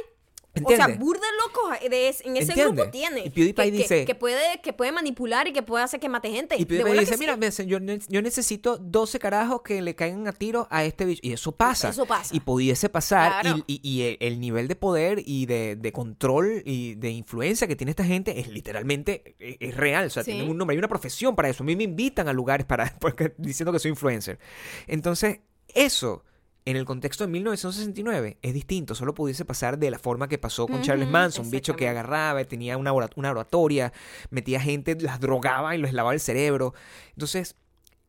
[0.63, 2.75] O sea, burda loco de es- en ese ¿Entiendes?
[2.77, 3.25] grupo tiene.
[3.25, 6.31] Y PewDiePie que, dice- Que, puede, que puede manipular y que puede hacer que mate
[6.31, 6.55] gente.
[6.57, 7.19] Y PewDiePie dice, sí.
[7.19, 11.21] mira, yo, ne- yo necesito 12 carajos que le caigan a tiro a este bicho.
[11.25, 11.89] Y eso pasa.
[11.89, 12.35] Eso pasa.
[12.37, 13.43] Y pudiese pasar.
[13.43, 13.65] Claro.
[13.67, 17.67] Y, y- y el, el nivel de poder y de, de control y de influencia
[17.67, 20.07] que tiene esta gente es literalmente, es, es real.
[20.07, 20.31] O sea, Sí.
[20.31, 21.65] tienen un nombre, hay una profesión para eso.
[21.65, 24.39] A mí me invitan a lugares para, porque- diciendo que soy influencer.
[24.87, 25.41] Entonces,
[25.75, 26.23] eso...
[26.67, 30.67] En el contexto de 1969 es distinto, solo pudiese pasar de la forma que pasó
[30.67, 33.93] con Charles Manson, un bicho que agarraba, tenía una, una oratoria,
[34.31, 36.73] metía gente, las drogaba y les lavaba el cerebro.
[37.11, 37.57] Entonces,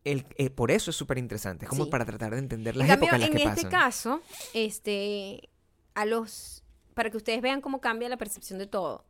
[0.05, 1.89] el, eh, por eso es súper interesante, es como Sí.
[1.91, 3.71] para tratar de entender En las cambio, épocas en las en que este pasan.
[3.71, 4.21] caso,
[4.53, 5.49] este,
[5.93, 9.03] a los, para que ustedes vean cómo cambia la percepción de todo.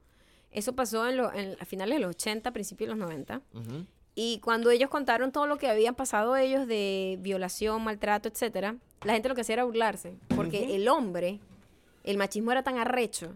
[0.50, 3.42] Eso pasó en lo- en- a finales de los 80, principios de los 90.
[3.54, 3.86] Ujú.
[4.16, 9.14] Y cuando ellos contaron todo lo que habían pasado ellos de violación, maltrato, etcétera, la
[9.14, 10.16] gente lo que hacía era burlarse.
[10.36, 11.40] Porque el hombre,
[12.06, 13.36] el machismo era tan arrecho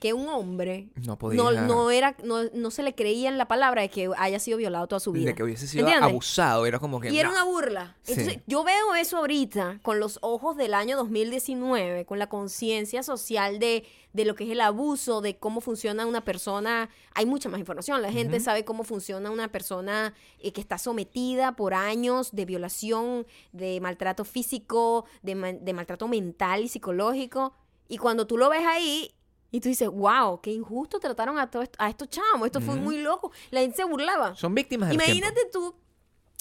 [0.00, 1.40] que un hombre No podía.
[1.40, 4.58] no, no era, no, no se le creía en la palabra de que haya sido
[4.58, 5.26] violado toda su vida.
[5.26, 6.10] de que hubiese sido ¿Entiendes?
[6.10, 7.10] abusado, era como que.
[7.10, 7.96] Y era una burla.
[8.02, 8.12] Sí.
[8.14, 13.58] Entonces, yo veo eso ahorita con los ojos del año 2019, con la conciencia social
[13.58, 16.88] de, de lo que es el abuso, de cómo funciona una persona.
[17.14, 18.00] Hay mucha más información.
[18.02, 23.26] La gente sabe cómo funciona una persona eh, que está sometida por años de violación,
[23.52, 27.54] de maltrato físico, de, de maltrato mental y psicológico.
[27.88, 29.12] Y cuando tú lo ves ahí.
[29.50, 32.46] Y tú dices, wow, qué injusto trataron a, todo esto- a estos chamos.
[32.46, 33.32] Esto fue muy loco.
[33.50, 34.34] La gente se burlaba.
[34.36, 35.74] Son víctimas del Imagínate tú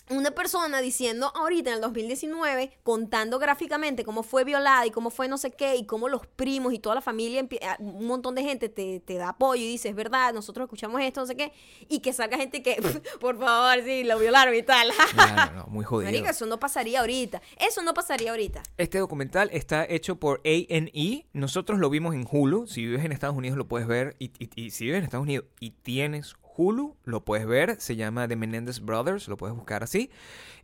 [0.09, 5.27] una persona diciendo ahorita en el 2019, contando gráficamente cómo fue violada y cómo fue
[5.27, 8.35] no sé qué, y cómo los primos y toda la familia, empie- a- un montón
[8.35, 11.35] de gente te, te da apoyo y dice, es verdad, nosotros escuchamos esto, no sé
[11.35, 11.51] qué,
[11.87, 12.77] y que salga gente que,
[13.21, 14.89] por favor, sí, lo violaron y tal.
[15.13, 16.11] Claro, no, muy jodido.
[16.11, 17.41] Marica, eso no pasaría ahorita.
[17.59, 18.63] Eso no pasaría ahorita.
[18.77, 21.25] Este documental está hecho por A&E.
[21.33, 22.67] Nosotros lo vimos en Hulu.
[22.67, 24.15] Si vives en Estados Unidos lo puedes ver.
[24.19, 27.79] Y, y- y si vives en Estados Unidos y tienes Hulu, lo puedes ver.
[27.79, 29.29] Se llama The Menendez Brothers.
[29.29, 30.11] Lo puedes buscar así.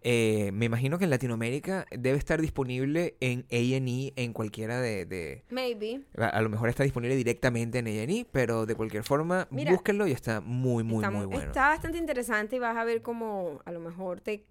[0.01, 5.05] Eh, me imagino que en Latinoamérica debe estar disponible en A&E en cualquiera de...
[5.05, 6.01] de- Maybe.
[6.17, 10.05] a, a lo mejor está disponible directamente en A&E, pero de cualquier forma, Mira, búsquenlo
[10.05, 11.45] y está muy, muy, está, muy bueno.
[11.45, 14.43] está bastante interesante y vas a ver cómo a lo mejor te,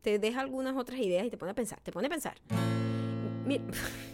[0.00, 1.78] te deja algunas otras ideas y te pone a pensar.
[1.82, 2.36] Te pone a pensar.
[3.46, 3.64] Mira,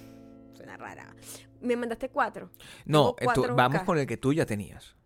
[0.54, 1.14] suena rara.
[1.60, 2.50] Me mandaste cuatro.
[2.86, 4.96] No, tú- vamos con el que tú ya tenías.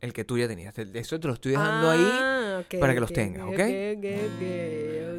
[0.00, 0.74] El que tú ya tenías.
[0.74, 2.08] Te- Eso te lo estoy dejando ahí.
[2.12, 3.60] Ah, ok, para que los ok, tengas, ok, ¿ok?
[3.60, 4.04] ok,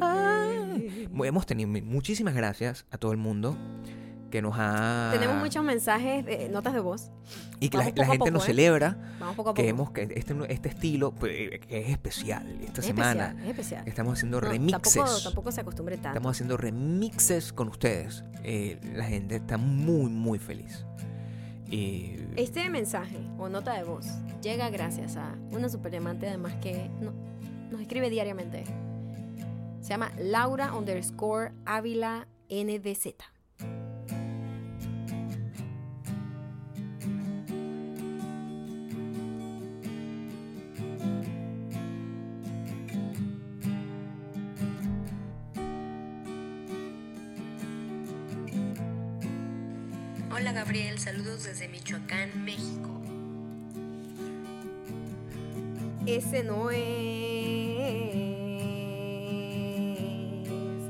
[0.00, 1.10] ok, ok.
[1.10, 3.56] Mu- Hemos tenido muchísimas gracias a todo el mundo
[4.30, 5.10] que nos ha...
[5.12, 7.10] Tenemos muchos mensajes, de notas de voz.
[7.58, 8.46] Y que la, vamos la gente poco, nos ¿eh?
[8.46, 9.70] celebra Vamos poco a que poco.
[9.70, 11.32] hemos que este, este estilo pues,
[11.66, 13.10] que es especial esta es semana.
[13.30, 13.88] especial, es especial.
[13.88, 14.94] Estamos haciendo No, remixes.
[14.94, 16.10] Tampoco, tampoco se acostumbre tanto.
[16.10, 18.22] Estamos haciendo remixes con ustedes.
[18.44, 20.86] Eh, la gente está muy, muy feliz.
[22.36, 24.06] Este mensaje o nota de voz
[24.42, 27.12] llega gracias a una super diamante además que no-
[27.70, 28.64] nos escribe diariamente.
[29.80, 33.14] Se llama Laura underscore Ávila NDZ.
[50.50, 53.00] Hola Gabriel, saludos desde Michoacán, México.
[56.06, 56.80] Ese no es.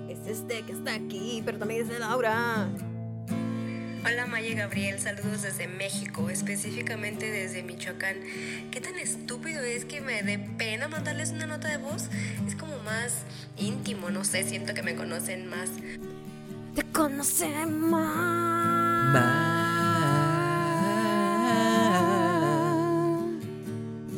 [0.08, 2.70] Es este que está aquí, pero también es de Laura.
[4.02, 8.16] Hola Maya Gabriel, saludos desde México, específicamente desde Michoacán.
[8.70, 12.08] ¿Qué tan estúpido es que me dé pena mandarles una nota de voz?
[12.48, 13.24] Es como más
[13.58, 15.68] íntimo, no sé, siento que me conocen más.
[16.74, 16.82] Te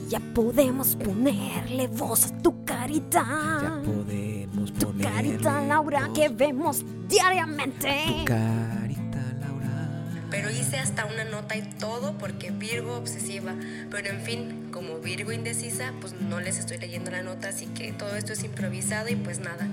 [0.08, 3.24] Ya podemos ponerle voz a tu carita.
[3.62, 6.18] ya podemos Tu ponerle carita, Laura, voz.
[6.18, 7.88] que vemos diariamente.
[8.06, 10.04] Tu carita, Laura.
[10.30, 13.54] Pero hice hasta una nota y todo porque Virgo obsesiva.
[13.90, 17.92] Pero en fin, como Virgo indecisa, pues no les estoy leyendo la nota, así que
[17.92, 19.66] todo esto es improvisado y pues nada.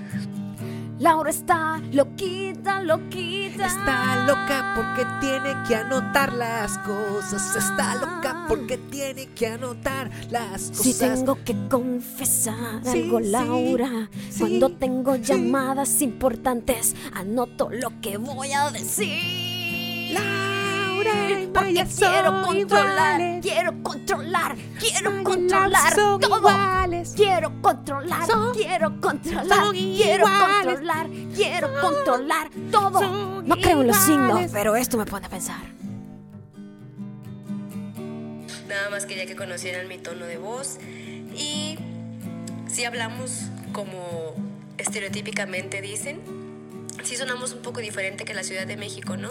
[1.00, 3.66] Laura está loquita, loquita.
[3.68, 7.56] Está loca porque tiene que anotar las cosas.
[7.56, 10.76] Está loca porque tiene que anotar las cosas.
[10.76, 18.18] Si tengo que confesar Sí, algo, Laura, sí, cuando tengo llamadas importantes, anoto lo que
[18.18, 20.12] voy a decir.
[20.12, 20.49] Laura
[21.04, 23.42] Porque quiero son controlar, iguales.
[23.42, 26.36] quiero controlar, quiero controlar son todo.
[26.38, 27.12] iguales.
[27.16, 30.64] Quiero controlar, Son- quiero controlar, son quiero iguales.
[30.66, 32.98] controlar, quiero controlar todo.
[33.00, 35.60] son No creo en los signos, pero esto me pone a pensar.
[38.68, 40.78] Nada más quería que conocieran mi tono de voz
[41.36, 41.76] y
[42.68, 43.42] si hablamos
[43.72, 44.34] como
[44.78, 46.20] estereotípicamente dicen,
[47.02, 49.30] sí sonamos un poco diferente que la Ciudad de México, ¿no?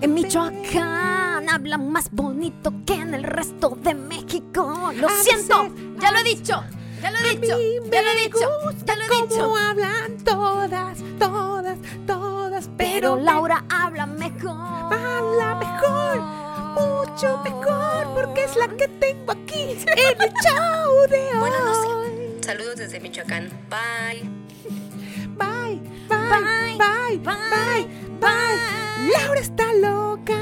[0.00, 4.92] En Michoacán hablan más bonito que en el resto de México.
[4.94, 6.62] Lo A siento, veces- ya lo he dicho,
[7.02, 7.56] ya lo he dicho,
[7.90, 8.38] ya lo he dicho,
[8.86, 9.42] ya lo he dicho.
[9.42, 14.56] Cómo hablan todas, todas, todas, Pero pero Laura habla mejor.
[14.92, 16.20] Habla mejor,
[16.74, 19.88] mucho mejor, porque es la que tengo aquí en
[20.22, 21.38] el show de hoy.
[21.40, 22.42] Bueno, no sé.
[22.44, 23.48] Saludos desde Michoacán.
[23.68, 24.37] Bye.
[25.38, 27.86] Bye, Bye, bye, bye, bye,
[28.20, 29.10] bye.
[29.12, 30.38] Laura está loca.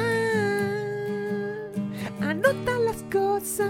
[2.20, 3.68] Anota las cosas.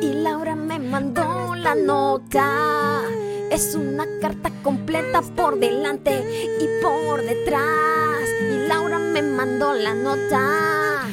[0.00, 3.02] Y Laura me mandó la nota.
[3.50, 6.12] Es una carta completa por delante
[6.60, 8.28] y por detrás.
[8.50, 11.06] Y Laura me mandó la nota.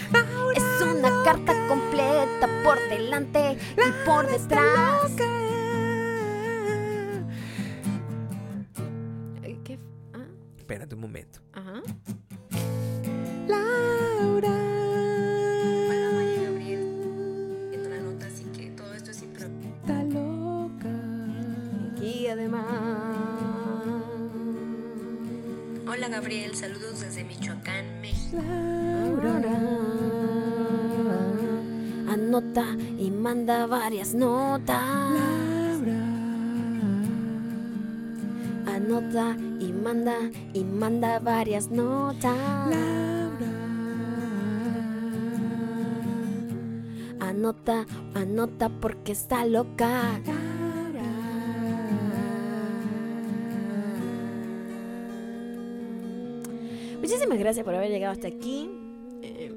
[0.56, 5.12] Es una carta completa por delante y por detrás.
[10.72, 11.40] Espérate un momento.
[11.52, 11.82] Ajá.
[13.46, 14.56] Laura.
[15.90, 17.68] Hola Maya y Gabriel.
[17.72, 19.68] Viendo la nota, así que todo esto es improvisado.
[19.82, 20.88] Está loca.
[22.02, 22.66] Y además.
[25.90, 28.38] Hola Gabriel, saludos desde Michoacán, México.
[28.38, 29.60] Aurora
[32.08, 32.66] anota
[32.98, 34.80] y manda varias notas.
[38.66, 39.51] Anota y
[39.82, 40.16] manda
[40.54, 42.38] y manda varias notas.
[47.20, 50.20] Anota, anota porque está loca.
[57.00, 58.70] Muchísimas gracias por haber llegado hasta aquí.
[59.24, 59.52] Eh,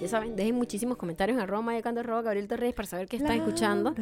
[0.00, 3.36] ya saben, dejen muchísimos comentarios en arroba mayacando arroba Gabriel Torres para saber qué están
[3.36, 3.94] escuchando.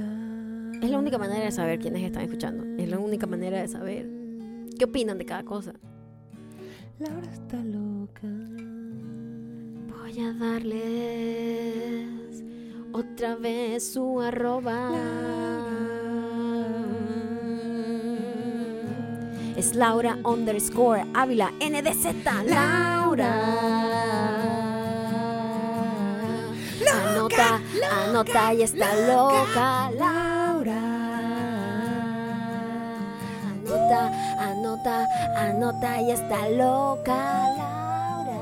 [0.87, 2.65] Es la única manera de saber quiénes están escuchando.
[2.81, 4.09] Es la única manera de saber
[4.79, 5.73] qué opinan de cada cosa.
[7.01, 8.29] Laura está loca.
[9.89, 12.07] Voy a darles
[12.93, 14.93] otra vez su arroba.
[19.57, 22.25] Es Laura underscore Ávila NDZ.
[22.47, 23.43] Laura.
[27.09, 27.61] Anota,
[28.07, 29.91] anota y está loca.
[29.91, 30.26] Laura.
[34.67, 37.15] Anota, anota y está loca
[37.57, 38.41] Laura.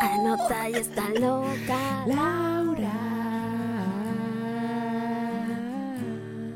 [0.00, 2.92] Anota y está loca Laura.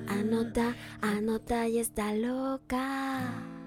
[0.09, 3.58] Anota, anota y está loca.